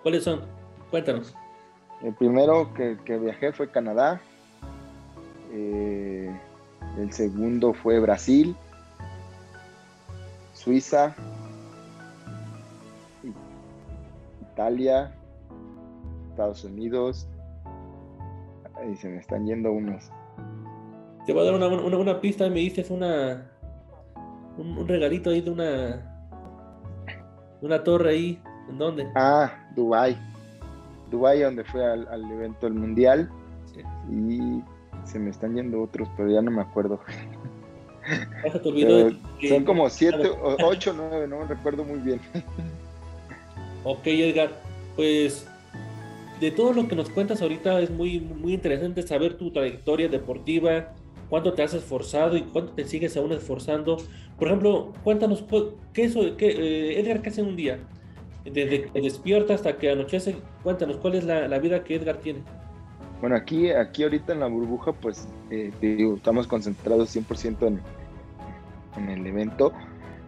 ¿Cuáles 0.01 0.23
son? 0.23 0.41
Cuéntanos. 0.89 1.35
El 2.01 2.13
primero 2.13 2.73
que, 2.73 2.97
que 3.05 3.17
viajé 3.17 3.53
fue 3.53 3.69
Canadá. 3.69 4.19
Eh, 5.51 6.35
el 6.97 7.11
segundo 7.13 7.73
fue 7.73 7.99
Brasil, 7.99 8.55
Suiza, 10.53 11.15
Italia, 14.53 15.15
Estados 16.31 16.63
Unidos. 16.63 17.27
Ahí 18.75 18.95
se 18.97 19.09
me 19.09 19.17
están 19.17 19.45
yendo 19.45 19.71
unos. 19.71 20.11
Te 21.25 21.33
voy 21.33 21.43
a 21.43 21.45
dar 21.45 21.55
una, 21.55 21.67
una, 21.67 21.97
una 21.97 22.21
pista. 22.21 22.49
Me 22.49 22.59
dices 22.59 22.89
una, 22.89 23.51
un, 24.57 24.77
un, 24.77 24.87
regalito 24.87 25.29
ahí 25.29 25.41
de 25.41 25.51
una, 25.51 26.25
una 27.61 27.83
torre 27.83 28.11
ahí. 28.11 28.41
¿En 28.69 28.77
dónde? 28.77 29.07
Ah, 29.15 29.51
Dubai. 29.75 30.17
Dubai, 31.09 31.41
donde 31.41 31.63
fue 31.63 31.85
al, 31.85 32.07
al 32.09 32.29
evento 32.31 32.65
del 32.65 32.73
mundial. 32.75 33.29
Sí. 33.73 33.81
Y 34.11 34.63
se 35.05 35.19
me 35.19 35.29
están 35.29 35.55
yendo 35.55 35.81
otros, 35.81 36.09
pero 36.17 36.29
ya 36.29 36.41
no 36.41 36.51
me 36.51 36.61
acuerdo. 36.61 36.99
Te 38.61 38.69
olvidó 38.69 39.11
que... 39.39 39.49
Son 39.49 39.63
como 39.63 39.89
siete, 39.89 40.29
ocho, 40.63 40.93
nueve, 40.95 41.27
no 41.27 41.39
me 41.39 41.45
recuerdo 41.45 41.83
muy 41.83 41.99
bien. 41.99 42.19
Ok, 43.83 44.05
Edgar, 44.07 44.49
pues 44.95 45.47
de 46.39 46.51
todo 46.51 46.73
lo 46.73 46.87
que 46.87 46.95
nos 46.95 47.09
cuentas 47.09 47.41
ahorita 47.41 47.79
es 47.81 47.89
muy, 47.89 48.19
muy 48.19 48.53
interesante 48.53 49.01
saber 49.01 49.37
tu 49.37 49.51
trayectoria 49.51 50.07
deportiva, 50.07 50.93
cuánto 51.29 51.53
te 51.53 51.63
has 51.63 51.73
esforzado 51.73 52.37
y 52.37 52.43
cuánto 52.43 52.73
te 52.73 52.85
sigues 52.85 53.17
aún 53.17 53.31
esforzando. 53.31 53.97
Por 54.37 54.47
ejemplo, 54.47 54.93
cuéntanos, 55.03 55.43
¿qué 55.93 56.05
es 56.05 56.15
qué, 56.37 56.47
eh, 56.49 56.99
Edgar, 56.99 57.21
qué 57.21 57.29
hace 57.29 57.41
un 57.41 57.55
día? 57.55 57.79
Desde 58.45 58.83
que 58.83 59.01
despierta 59.01 59.53
hasta 59.53 59.77
que 59.77 59.91
anochece, 59.91 60.37
cuéntanos, 60.63 60.97
¿cuál 60.97 61.15
es 61.15 61.23
la, 61.23 61.47
la 61.47 61.59
vida 61.59 61.83
que 61.83 61.95
Edgar 61.95 62.17
tiene? 62.17 62.39
Bueno, 63.19 63.35
aquí, 63.35 63.71
aquí 63.71 64.03
ahorita 64.03 64.33
en 64.33 64.41
la 64.41 64.47
burbuja, 64.47 64.93
pues 64.93 65.27
eh, 65.49 65.71
digo, 65.81 66.15
estamos 66.15 66.47
concentrados 66.47 67.15
100% 67.15 67.67
en, 67.67 67.81
en 68.95 69.09
el 69.09 69.25
evento. 69.25 69.73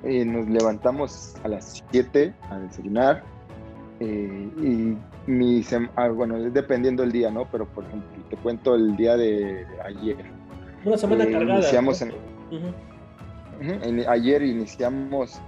Eh, 0.04 0.26
nos 0.26 0.48
levantamos 0.48 1.36
a 1.44 1.50
las 1.50 1.84
7 1.92 2.34
a 2.50 2.60
desayunar. 2.60 3.24
Eh, 4.00 4.50
y 4.58 4.98
mi 5.30 5.64
ah, 5.96 6.08
bueno, 6.10 6.38
es 6.38 6.54
dependiendo 6.54 7.04
del 7.04 7.12
día, 7.12 7.30
¿no? 7.30 7.46
Pero 7.52 7.66
por 7.68 7.84
ejemplo, 7.84 8.10
te 8.30 8.38
cuento 8.38 8.76
el 8.76 8.96
día 8.96 9.18
de 9.18 9.68
ayer. 9.86 10.39
Una 10.86 10.98
semana 10.98 11.26
cargada. 11.26 11.60
Iniciamos 11.60 12.02
en, 12.02 12.10
uh 12.10 12.14
-huh. 12.52 12.74
Uh 13.60 13.64
-huh, 13.64 13.84
en, 13.84 14.10
ayer 14.10 14.42
iniciamos 14.44 15.40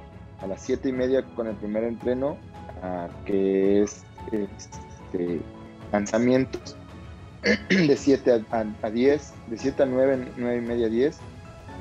a 0.41 0.47
las 0.47 0.61
7 0.61 0.89
y 0.89 0.91
media 0.91 1.23
con 1.35 1.47
el 1.47 1.55
primer 1.55 1.83
entreno, 1.83 2.37
uh, 2.83 3.25
que 3.25 3.83
es 3.83 4.03
este, 4.31 5.39
lanzamientos 5.91 6.75
de 7.69 7.95
7 7.95 8.43
a, 8.51 8.57
a, 8.57 8.65
a, 8.81 8.89
10, 8.89 9.33
de 9.47 9.57
7 9.57 9.83
a 9.83 9.85
9, 9.85 10.27
9 10.37 10.57
y 10.57 10.61
media 10.61 10.87
a 10.87 10.89
10. 10.89 11.19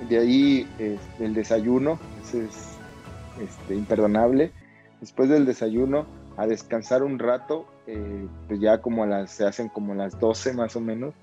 De 0.09 0.19
ahí 0.19 0.69
eh, 0.79 0.99
el 1.19 1.35
desayuno, 1.35 1.99
es 2.23 2.35
este, 2.35 3.75
imperdonable. 3.75 4.53
Después 5.01 5.29
del 5.29 5.45
desayuno, 5.45 6.07
a 6.37 6.47
descansar 6.47 7.03
un 7.03 7.19
rato, 7.19 7.67
eh, 7.87 8.27
pues 8.49 8.61
ya 8.61 8.81
como 8.81 9.05
las, 9.05 9.31
se 9.31 9.47
hacen 9.47 9.69
como 9.69 9.95
las 9.95 10.19
12 10.19 10.55
más 10.55 10.77
o 10.77 10.81
menos, 10.81 11.15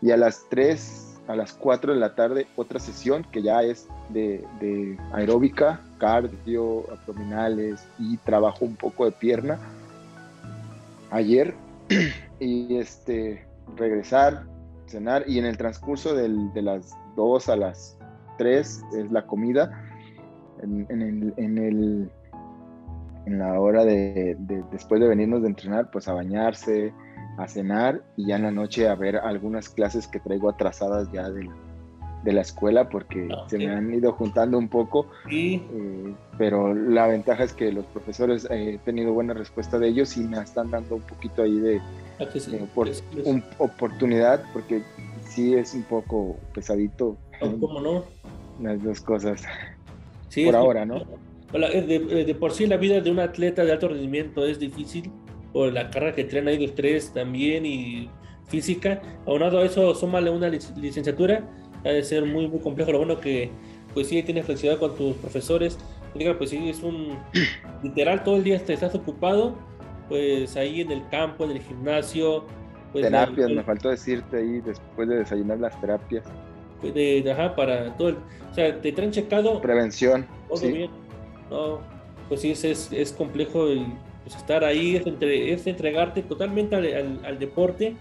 y 0.00 0.12
a 0.12 0.16
las 0.16 0.46
3, 0.48 1.09
a 1.30 1.36
las 1.36 1.52
4 1.52 1.94
de 1.94 2.00
la 2.00 2.16
tarde, 2.16 2.48
otra 2.56 2.80
sesión 2.80 3.24
que 3.30 3.40
ya 3.40 3.62
es 3.62 3.86
de, 4.08 4.44
aeróbica, 5.12 5.80
cardio, 5.98 6.84
abdominales 6.90 7.86
y 8.00 8.16
trabajo 8.18 8.64
un 8.64 8.74
poco 8.74 9.04
de 9.04 9.12
pierna. 9.12 9.58
Ayer, 11.10 11.54
y 12.40 12.76
este, 12.76 13.46
regresar, 13.76 14.44
cenar, 14.86 15.24
y 15.28 15.38
en 15.38 15.44
el 15.44 15.56
transcurso 15.56 16.14
del, 16.14 16.52
de 16.52 16.62
las 16.62 16.96
2 17.14 17.48
a 17.48 17.56
las 17.56 17.96
3 18.38 18.82
es 18.96 19.12
la 19.12 19.24
comida. 19.26 19.86
En, 20.62 20.86
el, 20.90 21.32
en, 23.24 23.38
la 23.38 23.58
hora 23.60 23.84
de, 23.84 24.36
de, 24.40 24.64
después 24.72 25.00
de 25.00 25.06
venirnos 25.06 25.42
de 25.42 25.48
entrenar, 25.48 25.90
pues 25.92 26.08
a 26.08 26.12
bañarse, 26.12 26.92
a 27.38 27.48
cenar 27.48 28.02
y 28.16 28.26
ya 28.26 28.36
en 28.36 28.42
la 28.42 28.50
noche 28.50 28.88
a 28.88 28.94
ver 28.94 29.16
algunas 29.16 29.68
clases 29.68 30.06
que 30.06 30.20
traigo 30.20 30.48
atrasadas 30.50 31.10
ya 31.12 31.30
de, 31.30 31.48
de 32.24 32.32
la 32.32 32.42
escuela 32.42 32.88
porque 32.88 33.28
Ah, 33.32 33.44
se 33.48 33.56
me 33.58 33.68
han 33.70 33.92
ido 33.94 34.12
juntando 34.12 34.58
un 34.58 34.68
poco, 34.68 35.06
Y 35.30 35.54
eh, 35.56 36.14
pero 36.36 36.74
la 36.74 37.06
ventaja 37.06 37.44
es 37.44 37.52
que 37.52 37.72
los 37.72 37.84
profesores 37.86 38.46
eh, 38.50 38.74
he 38.74 38.78
tenido 38.78 39.12
buena 39.12 39.32
respuesta 39.34 39.78
de 39.78 39.88
ellos 39.88 40.16
y 40.16 40.20
me 40.20 40.38
están 40.40 40.70
dando 40.70 40.96
un 40.96 41.02
poquito 41.02 41.42
ahí 41.42 41.58
de 41.58 41.80
a 42.18 42.28
que 42.28 42.40
se- 42.40 42.56
eh, 42.56 42.68
por- 42.74 42.88
es- 42.88 43.02
es- 43.16 43.26
un- 43.26 43.42
oportunidad 43.58 44.42
porque 44.52 44.82
sí 45.28 45.54
es 45.54 45.72
un 45.74 45.84
poco 45.84 46.36
pesadito 46.54 47.16
no, 47.40 47.58
¿Cómo 47.58 47.80
no? 47.80 48.04
las 48.60 48.82
dos 48.82 49.00
cosas. 49.00 49.42
Sí, 50.28 50.44
Por 50.44 50.54
ahora, 50.56 50.84
¿no? 50.84 50.96
Eh, 51.52 51.82
de, 51.82 52.24
de 52.26 52.34
por 52.34 52.52
sí 52.52 52.66
la 52.66 52.76
vida 52.76 53.00
de 53.00 53.10
un 53.10 53.18
atleta 53.18 53.64
de 53.64 53.72
alto 53.72 53.88
rendimiento 53.88 54.44
es 54.46 54.58
difícil 54.60 55.10
por 55.52 55.72
la 55.72 55.90
carga 55.90 56.14
que 56.14 56.24
traen 56.24 56.48
ahí 56.48 56.58
de 56.58 56.66
estrés 56.66 57.12
también 57.12 57.66
y 57.66 58.08
física. 58.48 59.00
Aunado 59.26 59.58
a 59.60 59.64
eso, 59.64 59.94
súmale 59.94 60.30
una 60.30 60.48
lic- 60.48 60.74
licenciatura, 60.76 61.48
ha 61.84 61.88
de 61.88 62.02
ser 62.02 62.24
muy, 62.24 62.48
muy 62.48 62.60
complejo. 62.60 62.92
Lo 62.92 62.98
bueno 62.98 63.20
que, 63.20 63.50
pues 63.94 64.08
sí, 64.08 64.22
tienes 64.22 64.44
flexibilidad 64.46 64.78
con 64.80 64.94
tus 64.96 65.16
profesores. 65.16 65.78
Diga, 66.14 66.36
pues 66.36 66.50
sí, 66.50 66.68
es 66.68 66.82
un 66.82 67.18
literal 67.82 68.24
todo 68.24 68.36
el 68.36 68.44
día 68.44 68.58
te 68.64 68.72
estás 68.72 68.94
ocupado, 68.94 69.56
pues 70.08 70.56
ahí 70.56 70.80
en 70.80 70.90
el 70.90 71.08
campo, 71.08 71.44
en 71.44 71.52
el 71.52 71.60
gimnasio. 71.62 72.44
Pues, 72.92 73.04
terapias, 73.06 73.50
me 73.50 73.62
faltó 73.62 73.88
decirte 73.90 74.38
ahí 74.38 74.60
después 74.60 75.08
de 75.08 75.18
desayunar 75.18 75.60
las 75.60 75.80
terapias. 75.80 76.24
de, 76.82 77.22
de- 77.22 77.32
ajá, 77.32 77.54
para 77.54 77.96
todo 77.96 78.08
el, 78.08 78.16
o 78.50 78.54
sea, 78.54 78.80
te 78.80 78.90
traen 78.92 79.12
checado 79.12 79.60
Prevención. 79.60 80.26
todo 80.48 80.56
sí. 80.58 80.72
bien. 80.72 80.90
No, 81.50 81.80
pues 82.28 82.40
sí, 82.40 82.50
es, 82.50 82.64
es, 82.64 82.92
es 82.92 83.12
complejo 83.12 83.68
y, 83.72 83.86
pues, 84.24 84.36
estar 84.36 84.64
ahí, 84.64 84.96
es, 84.96 85.06
entre, 85.06 85.52
es 85.52 85.66
entregarte 85.66 86.22
totalmente 86.22 86.76
al, 86.76 87.20
al- 87.24 87.38
deporte. 87.38 87.94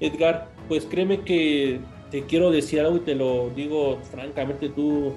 Edgar, 0.00 0.48
pues 0.68 0.84
créeme 0.86 1.20
que 1.22 1.80
te 2.10 2.22
quiero 2.22 2.50
decir 2.50 2.80
algo 2.80 2.98
y 2.98 3.00
te 3.00 3.14
lo 3.14 3.50
digo 3.50 3.98
francamente, 4.10 4.68
tú, 4.68 5.12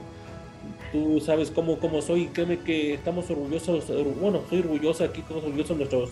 tú 0.92 1.20
sabes 1.22 1.52
cómo, 1.52 1.78
cómo 1.78 2.02
soy, 2.02 2.26
créeme 2.28 2.58
que 2.60 2.94
estamos 2.96 3.30
orgullosos, 3.30 3.90
or- 3.90 4.16
bueno, 4.20 4.42
soy 4.50 4.60
orgulloso 4.60 5.04
aquí, 5.04 5.22
estamos 5.22 5.44
orgullosos 5.44 5.78
nuestros, 5.78 6.10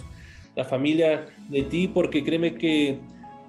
la 0.55 0.65
familia 0.65 1.25
de 1.49 1.63
ti, 1.63 1.87
porque 1.87 2.23
créeme 2.23 2.55
que 2.55 2.99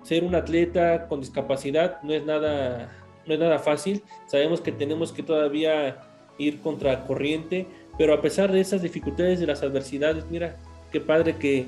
ser 0.02 0.24
un 0.24 0.34
atleta 0.34 1.06
con 1.08 1.20
discapacidad 1.20 2.00
no 2.02 2.14
es 2.14 2.24
nada, 2.24 2.90
no 3.26 3.34
es 3.34 3.40
nada 3.40 3.58
fácil. 3.58 4.02
Sabemos 4.26 4.60
que 4.62 4.72
tenemos 4.72 5.12
que 5.12 5.22
todavía 5.22 5.98
ir 6.38 6.60
contra 6.60 7.04
corriente, 7.06 7.66
pero 7.98 8.14
a 8.14 8.22
pesar 8.22 8.50
de 8.50 8.60
esas 8.60 8.80
dificultades, 8.80 9.40
de 9.40 9.46
las 9.46 9.62
adversidades, 9.62 10.24
mira, 10.30 10.56
qué 10.90 11.00
padre 11.00 11.36
que 11.36 11.66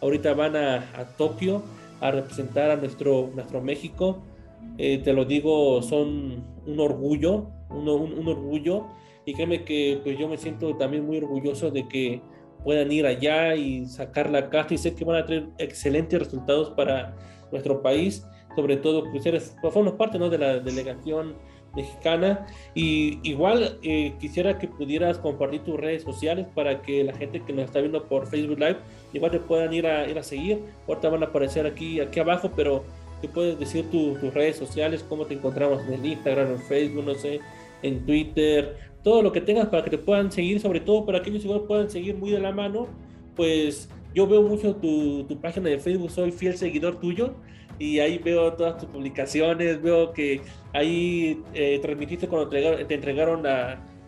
ahorita 0.00 0.34
van 0.34 0.56
a, 0.56 0.76
a 0.98 1.04
Tokio 1.16 1.62
a 2.00 2.10
representar 2.10 2.70
a 2.70 2.76
nuestro, 2.76 3.30
nuestro 3.34 3.60
México. 3.62 4.22
Eh, 4.78 4.98
te 4.98 5.12
lo 5.12 5.24
digo, 5.24 5.82
son 5.82 6.42
un 6.66 6.80
orgullo, 6.80 7.46
un, 7.70 7.88
un- 7.88 8.18
un 8.18 8.28
orgullo, 8.28 8.86
y 9.26 9.34
créeme 9.34 9.64
que 9.64 10.00
pues 10.02 10.18
yo 10.18 10.28
me 10.28 10.36
siento 10.36 10.76
también 10.76 11.06
muy 11.06 11.18
orgulloso 11.18 11.70
de 11.70 11.86
que 11.88 12.20
puedan 12.62 12.90
ir 12.92 13.06
allá 13.06 13.54
y 13.54 13.86
sacar 13.86 14.30
la 14.30 14.48
casta 14.50 14.74
y 14.74 14.78
sé 14.78 14.94
que 14.94 15.04
van 15.04 15.16
a 15.22 15.26
tener 15.26 15.48
excelentes 15.58 16.18
resultados 16.18 16.70
para 16.70 17.14
nuestro 17.52 17.82
país, 17.82 18.26
sobre 18.56 18.76
todo 18.78 19.04
pues 19.10 19.24
eres, 19.26 19.54
pues, 19.60 19.72
formas 19.72 19.94
parte 19.94 20.18
¿no? 20.18 20.28
de 20.30 20.38
la 20.38 20.58
delegación 20.60 21.34
mexicana. 21.76 22.46
Y 22.74 23.18
igual 23.28 23.78
eh, 23.82 24.14
quisiera 24.20 24.58
que 24.58 24.68
pudieras 24.68 25.18
compartir 25.18 25.60
tus 25.62 25.78
redes 25.78 26.02
sociales 26.02 26.46
para 26.54 26.82
que 26.82 27.04
la 27.04 27.14
gente 27.14 27.40
que 27.40 27.52
nos 27.52 27.64
está 27.66 27.80
viendo 27.80 28.04
por 28.04 28.26
Facebook 28.26 28.58
Live 28.58 28.76
igual 29.12 29.30
te 29.30 29.40
puedan 29.40 29.72
ir 29.72 29.86
a, 29.86 30.08
ir 30.08 30.18
a 30.18 30.22
seguir, 30.22 30.60
ahorita 30.88 31.08
van 31.08 31.22
a 31.22 31.26
aparecer 31.26 31.66
aquí, 31.66 32.00
aquí 32.00 32.20
abajo, 32.20 32.50
pero 32.54 32.84
te 33.20 33.28
puedes 33.28 33.58
decir 33.58 33.90
tu- 33.90 34.14
tus 34.14 34.34
redes 34.34 34.56
sociales, 34.56 35.04
cómo 35.08 35.24
te 35.24 35.34
encontramos 35.34 35.82
en 35.86 35.94
el 35.94 36.04
Instagram, 36.06 36.52
en 36.52 36.58
Facebook, 36.58 37.04
no 37.04 37.14
sé, 37.14 37.40
en 37.82 38.04
Twitter, 38.04 38.76
todo 39.02 39.22
lo 39.22 39.32
que 39.32 39.40
tengas 39.40 39.68
para 39.68 39.84
que 39.84 39.90
te 39.90 39.98
puedan 39.98 40.32
seguir, 40.32 40.60
sobre 40.60 40.80
todo 40.80 41.06
para 41.06 41.22
que 41.22 41.30
ellos 41.30 41.44
igual 41.44 41.62
puedan 41.62 41.88
seguir 41.90 42.16
muy 42.16 42.30
de 42.30 42.40
la 42.40 42.52
mano, 42.52 42.88
pues 43.36 43.88
yo 44.14 44.26
veo 44.26 44.42
mucho 44.42 44.76
tu, 44.76 45.24
tu 45.24 45.40
página 45.40 45.68
de 45.68 45.78
Facebook, 45.78 46.10
soy 46.10 46.32
fiel 46.32 46.56
seguidor 46.56 47.00
tuyo 47.00 47.34
y 47.78 47.98
ahí 48.00 48.18
veo 48.18 48.52
todas 48.54 48.78
tus 48.78 48.88
publicaciones, 48.88 49.82
veo 49.82 50.12
que 50.12 50.40
ahí 50.72 51.42
eh, 51.54 51.78
transmitiste 51.80 52.28
cuando 52.28 52.48
te 52.48 52.94
entregaron, 52.94 53.44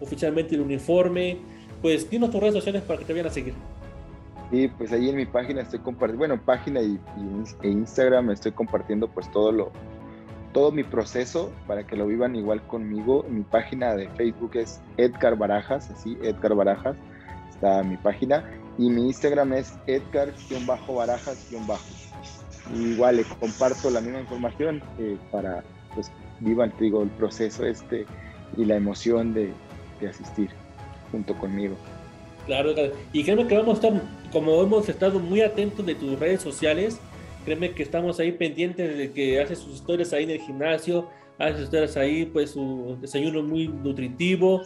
oficialmente 0.00 0.54
el 0.54 0.60
uniforme, 0.60 1.38
pues 1.82 2.08
dinos 2.10 2.30
tus 2.30 2.40
redes 2.40 2.54
sociales 2.54 2.82
para 2.82 2.98
que 2.98 3.04
te 3.04 3.12
vayan 3.12 3.26
a 3.26 3.30
seguir. 3.30 3.54
Y 4.52 4.68
pues 4.68 4.92
ahí 4.92 5.08
en 5.08 5.16
mi 5.16 5.26
página 5.26 5.62
estoy 5.62 5.80
compartiendo, 5.80 6.18
bueno, 6.18 6.40
página 6.44 6.80
y, 6.80 6.92
y- 7.16 7.66
e 7.66 7.68
Instagram 7.68 8.30
estoy 8.30 8.52
compartiendo 8.52 9.08
pues 9.08 9.30
todo 9.32 9.50
lo, 9.50 9.72
todo 10.52 10.70
mi 10.70 10.84
proceso 10.84 11.50
para 11.66 11.84
que 11.86 11.96
lo 11.96 12.06
vivan 12.06 12.36
igual 12.36 12.62
conmigo. 12.68 13.24
Mi 13.28 13.42
página 13.42 13.94
de 13.94 14.08
Facebook 14.10 14.52
es 14.54 14.80
Edgar 14.96 15.36
Barajas, 15.36 15.90
así, 15.90 16.16
Edgar 16.22 16.54
Barajas, 16.54 16.96
está 17.50 17.82
mi 17.82 17.96
página. 17.96 18.44
Y 18.78 18.90
mi 18.90 19.06
Instagram 19.06 19.54
es 19.54 19.72
Igual 22.74 23.16
le 23.16 23.24
comparto 23.24 23.90
la 23.90 24.00
misma 24.00 24.20
información 24.20 24.82
para 25.30 25.62
pues 25.94 26.10
vivan, 26.40 26.70
te 26.72 26.84
digo, 26.84 27.02
el 27.02 27.10
proceso 27.10 27.64
este 27.64 28.06
y 28.56 28.64
la 28.64 28.76
emoción 28.76 29.32
de, 29.32 29.52
de 30.00 30.08
asistir 30.08 30.50
junto 31.10 31.36
conmigo. 31.38 31.76
Claro, 32.46 32.74
y 33.12 33.24
créeme 33.24 33.46
que 33.46 33.56
vamos 33.56 33.82
a 33.82 33.88
estar, 33.88 34.02
como 34.30 34.62
hemos 34.62 34.88
estado 34.88 35.18
muy 35.18 35.40
atentos 35.40 35.84
de 35.84 35.96
tus 35.96 36.18
redes 36.18 36.40
sociales, 36.42 37.00
créeme 37.44 37.72
que 37.72 37.82
estamos 37.82 38.20
ahí 38.20 38.32
pendientes 38.32 38.96
de 38.96 39.10
que 39.10 39.40
haces 39.40 39.58
sus 39.58 39.74
historias 39.74 40.12
ahí 40.12 40.24
en 40.24 40.30
el 40.30 40.40
gimnasio, 40.40 41.08
haces 41.38 41.62
historias 41.62 41.96
ahí, 41.96 42.24
pues 42.24 42.50
su 42.50 42.96
desayuno 43.00 43.42
muy 43.42 43.68
nutritivo. 43.68 44.62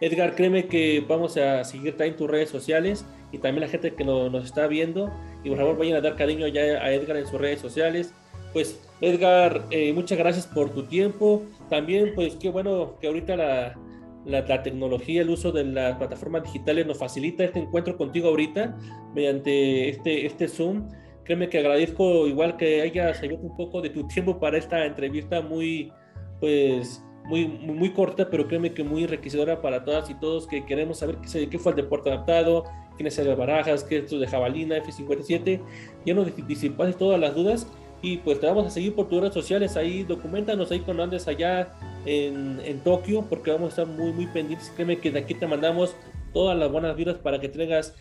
Edgar, 0.00 0.34
créeme 0.34 0.66
que 0.66 1.04
vamos 1.06 1.36
a 1.36 1.62
seguirte 1.64 2.02
ahí 2.02 2.10
en 2.10 2.16
tus 2.16 2.30
redes 2.30 2.48
sociales 2.48 3.04
y 3.32 3.38
también 3.38 3.62
la 3.62 3.68
gente 3.68 3.94
que 3.94 4.04
no- 4.04 4.30
nos 4.30 4.44
está 4.46 4.66
viendo. 4.66 5.12
Y 5.44 5.48
por 5.50 5.58
favor 5.58 5.78
vayan 5.78 5.96
a 5.96 6.00
dar 6.00 6.16
cariño 6.16 6.46
ya 6.48 6.62
a 6.62 6.92
Edgar 6.92 7.16
en 7.16 7.26
sus 7.26 7.40
redes 7.40 7.60
sociales. 7.60 8.14
Pues 8.52 8.80
Edgar, 9.00 9.62
eh, 9.70 9.92
muchas 9.92 10.18
gracias 10.18 10.46
por 10.46 10.70
tu 10.70 10.84
tiempo. 10.84 11.42
También 11.68 12.12
pues 12.14 12.36
qué 12.36 12.50
bueno 12.50 12.96
que 13.00 13.06
ahorita 13.06 13.36
la, 13.36 13.78
la, 14.24 14.62
tecnología, 14.62 15.22
el 15.22 15.30
uso 15.30 15.52
de 15.52 15.64
las 15.64 15.96
plataformas 15.96 16.44
digitales 16.44 16.86
nos 16.86 16.98
facilita 16.98 17.44
este 17.44 17.60
encuentro 17.60 17.96
contigo 17.96 18.28
ahorita 18.28 18.76
mediante 19.14 19.88
este, 19.90 20.26
este 20.26 20.48
Zoom. 20.48 20.88
Créeme 21.24 21.48
que 21.48 21.58
agradezco 21.58 22.26
igual 22.26 22.56
que 22.56 22.82
hayas 22.82 23.18
salido 23.18 23.38
un 23.40 23.56
poco 23.56 23.80
de 23.80 23.90
tu 23.90 24.06
tiempo 24.08 24.40
para 24.40 24.58
esta 24.58 24.84
entrevista 24.84 25.40
muy, 25.40 25.92
pues, 26.40 27.02
muy, 27.30 27.46
muy, 27.46 27.90
corta, 27.90 28.28
pero 28.28 28.48
créeme 28.48 28.74
que 28.74 28.82
muy 28.82 29.04
enriquecedora 29.04 29.62
para 29.62 29.84
todas 29.84 30.10
y 30.10 30.14
todos 30.14 30.48
que 30.48 30.66
queremos 30.66 30.98
saber 30.98 31.16
qué, 31.18 31.48
qué 31.48 31.58
fue 31.60 31.72
el 31.72 31.76
deporte 31.76 32.10
adaptado, 32.10 32.64
quién 32.96 33.06
es 33.06 33.16
el 33.18 33.34
Barajas, 33.36 33.84
qué 33.84 33.98
es 33.98 34.04
esto 34.04 34.18
de 34.18 34.26
Jabalina, 34.26 34.76
F57. 34.78 35.60
Ya 36.04 36.14
nos 36.14 36.34
disipaste 36.48 36.94
todas 36.98 37.20
las 37.20 37.36
dudas 37.36 37.68
y 38.02 38.16
pues 38.16 38.40
te 38.40 38.46
vamos 38.46 38.66
a 38.66 38.70
seguir 38.70 38.96
por 38.96 39.08
tus 39.08 39.20
redes 39.20 39.34
sociales 39.34 39.76
ahí, 39.76 40.02
documentanos 40.02 40.72
ahí 40.72 40.80
cuando 40.80 41.04
andes 41.04 41.28
allá 41.28 41.72
en, 42.04 42.60
en 42.64 42.80
Tokio, 42.80 43.24
porque 43.28 43.52
vamos 43.52 43.78
a 43.78 43.82
estar 43.82 43.86
muy, 43.86 44.12
muy 44.12 44.26
pendientes. 44.26 44.72
Créeme 44.74 44.98
que 44.98 45.12
de 45.12 45.20
aquí 45.20 45.34
te 45.34 45.46
mandamos 45.46 45.94
todas 46.32 46.58
las 46.58 46.70
buenas 46.70 46.96
vibras 46.96 47.18
para 47.18 47.40
que 47.40 47.48
traigas 47.48 47.94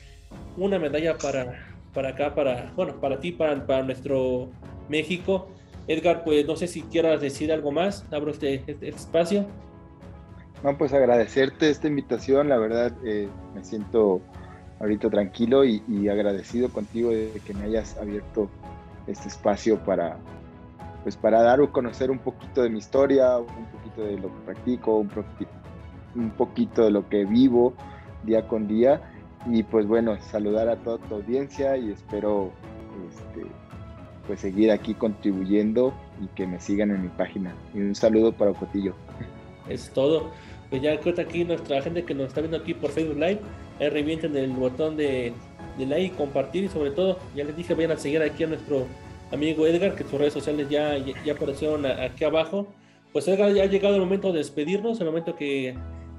una 0.57 0.79
medalla 0.79 1.19
para, 1.19 1.67
para 1.93 2.09
acá, 2.09 2.33
para, 2.33 2.73
bueno, 2.75 2.99
para 2.99 3.19
ti, 3.19 3.31
para, 3.31 3.63
para 3.67 3.83
nuestro 3.83 4.49
México. 4.89 5.49
Edgar, 5.89 6.23
pues 6.23 6.45
no 6.45 6.55
sé 6.55 6.67
si 6.67 6.83
quieras 6.83 7.19
decir 7.19 7.51
algo 7.51 7.71
más, 7.71 8.05
abro 8.11 8.29
este, 8.29 8.53
este, 8.53 8.71
este 8.73 8.89
espacio. 8.89 9.47
No, 10.63 10.77
pues 10.77 10.93
agradecerte 10.93 11.69
esta 11.69 11.87
invitación, 11.87 12.47
la 12.47 12.59
verdad 12.59 12.93
eh, 13.03 13.27
me 13.55 13.63
siento 13.63 14.21
ahorita 14.79 15.09
tranquilo 15.09 15.65
y, 15.65 16.07
agradecido 16.07 16.69
contigo 16.69 17.09
de 17.09 17.41
que 17.43 17.53
me 17.55 17.63
hayas 17.63 17.97
abierto 17.97 18.49
este 19.07 19.29
espacio 19.29 19.79
para, 19.83 20.17
pues 21.01 21.17
para 21.17 21.41
dar 21.41 21.59
a 21.59 21.67
conocer 21.67 22.11
un 22.11 22.19
poquito 22.19 22.61
de 22.61 22.69
mi 22.69 22.77
historia, 22.77 23.39
un 23.39 23.65
poquito 23.71 24.03
de 24.03 24.17
lo 24.17 24.27
que 24.27 24.41
practico, 24.45 24.97
un 26.15 26.29
poquito 26.37 26.83
de 26.83 26.91
lo 26.91 27.09
que 27.09 27.25
vivo 27.25 27.73
día 28.23 28.47
con 28.47 28.67
día. 28.67 29.01
Y 29.47 29.63
pues 29.63 29.87
bueno, 29.87 30.21
saludar 30.21 30.69
a 30.69 30.75
toda 30.77 30.99
tu 31.07 31.15
audiencia 31.15 31.77
y 31.77 31.91
espero 31.91 32.51
este, 33.09 33.47
pues 34.29 34.41
seguir 34.41 34.69
aquí 34.69 34.93
contribuyendo 34.93 35.91
y 36.23 36.27
que 36.35 36.45
me 36.45 36.59
sigan 36.61 36.91
en 36.91 37.01
mi 37.01 37.07
página. 37.07 37.51
Y 37.73 37.79
un 37.79 37.95
saludo 37.95 38.31
para 38.31 38.53
Cotillo. 38.53 38.93
Es 39.67 39.89
todo. 39.89 40.29
Pues 40.69 40.83
ya 40.83 40.99
cuenta 40.99 41.23
aquí 41.23 41.43
nuestra 41.43 41.81
gente 41.81 42.03
que 42.03 42.13
nos 42.13 42.27
está 42.27 42.41
viendo 42.41 42.57
aquí 42.57 42.75
por 42.75 42.91
Facebook 42.91 43.15
Live. 43.15 43.39
Ahí 43.79 43.89
revienten 43.89 44.37
el 44.37 44.51
botón 44.51 44.97
de, 44.97 45.33
de 45.79 45.85
like, 45.87 46.15
compartir 46.15 46.65
y 46.65 46.67
sobre 46.67 46.91
todo, 46.91 47.17
ya 47.35 47.43
les 47.43 47.57
dije, 47.57 47.73
vayan 47.73 47.93
a 47.93 47.97
seguir 47.97 48.21
aquí 48.21 48.43
a 48.43 48.47
nuestro 48.47 48.85
amigo 49.31 49.65
Edgar, 49.65 49.95
que 49.95 50.03
sus 50.03 50.19
redes 50.19 50.33
sociales 50.33 50.69
ya, 50.69 50.95
ya, 51.25 51.33
aparecieron 51.33 51.87
aquí 51.87 52.23
abajo. 52.23 52.67
Pues 53.11 53.27
Edgar, 53.27 53.51
ya 53.51 53.63
ha 53.63 53.65
llegado 53.65 53.95
el 53.95 54.01
momento 54.01 54.31
de 54.31 54.37
despedirnos, 54.37 54.99
el 54.99 55.07
momento 55.07 55.35
que 55.35 55.73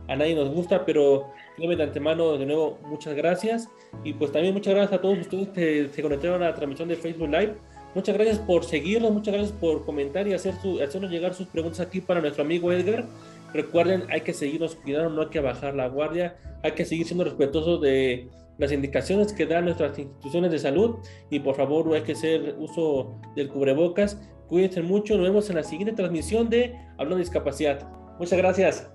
a 0.09 0.17
nadie 0.17 0.35
nos 0.35 0.49
gusta, 0.49 0.85
pero 0.85 1.33
créeme 1.55 1.77
de 1.77 1.85
antemano, 1.85 2.37
de 2.37 2.45
nuevo, 2.45 2.77
muchas 2.87 3.15
gracias. 3.15 3.69
Y 4.03 4.15
pues 4.15 4.33
también 4.33 4.53
muchas 4.53 4.75
gracias 4.75 4.99
a 4.99 5.01
todos 5.01 5.17
ustedes 5.17 5.49
que 5.51 5.89
se 5.95 6.03
conectaron 6.03 6.43
a 6.43 6.47
la 6.47 6.55
transmisión 6.57 6.89
de 6.89 6.97
Facebook 6.97 7.29
Live. 7.29 7.55
Muchas 7.95 8.15
gracias 8.15 8.39
por 8.39 8.65
seguirnos, 8.65 9.13
muchas 9.13 9.35
gracias 9.35 9.57
por 9.59 9.85
comentar 9.85 10.29
y 10.29 10.33
hacer 10.33 10.55
su, 10.63 10.81
hacernos 10.81 11.11
llegar 11.11 11.35
sus 11.35 11.49
preguntas 11.49 11.81
aquí 11.81 12.01
para 12.01 12.21
nuestro 12.21 12.45
amigo 12.45 12.73
Edgar. 12.73 13.05
Recuerden, 13.53 14.05
hay 14.11 14.21
que 14.21 14.33
seguirnos 14.33 14.77
cuidando, 14.77 15.11
no 15.11 15.23
hay 15.23 15.29
que 15.29 15.41
bajar 15.41 15.75
la 15.75 15.89
guardia, 15.89 16.37
hay 16.63 16.73
que 16.73 16.85
seguir 16.85 17.07
siendo 17.07 17.25
respetuosos 17.25 17.81
de 17.81 18.29
las 18.59 18.71
indicaciones 18.71 19.33
que 19.33 19.47
dan 19.47 19.65
nuestras 19.65 19.99
instituciones 19.99 20.53
de 20.53 20.59
salud 20.59 20.99
y 21.31 21.41
por 21.41 21.57
favor 21.57 21.93
hay 21.95 22.03
que 22.03 22.13
hacer 22.13 22.55
uso 22.59 23.19
del 23.35 23.49
cubrebocas. 23.49 24.21
Cuídense 24.49 24.83
mucho, 24.83 25.17
nos 25.17 25.27
vemos 25.27 25.51
en 25.51 25.57
la 25.57 25.65
siguiente 25.65 25.95
transmisión 25.95 26.49
de 26.49 26.77
Hablando 26.93 27.17
de 27.17 27.23
Discapacidad. 27.23 27.89
Muchas 28.19 28.39
gracias. 28.39 28.91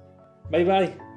Bye 0.51 0.63
bye. 0.63 1.14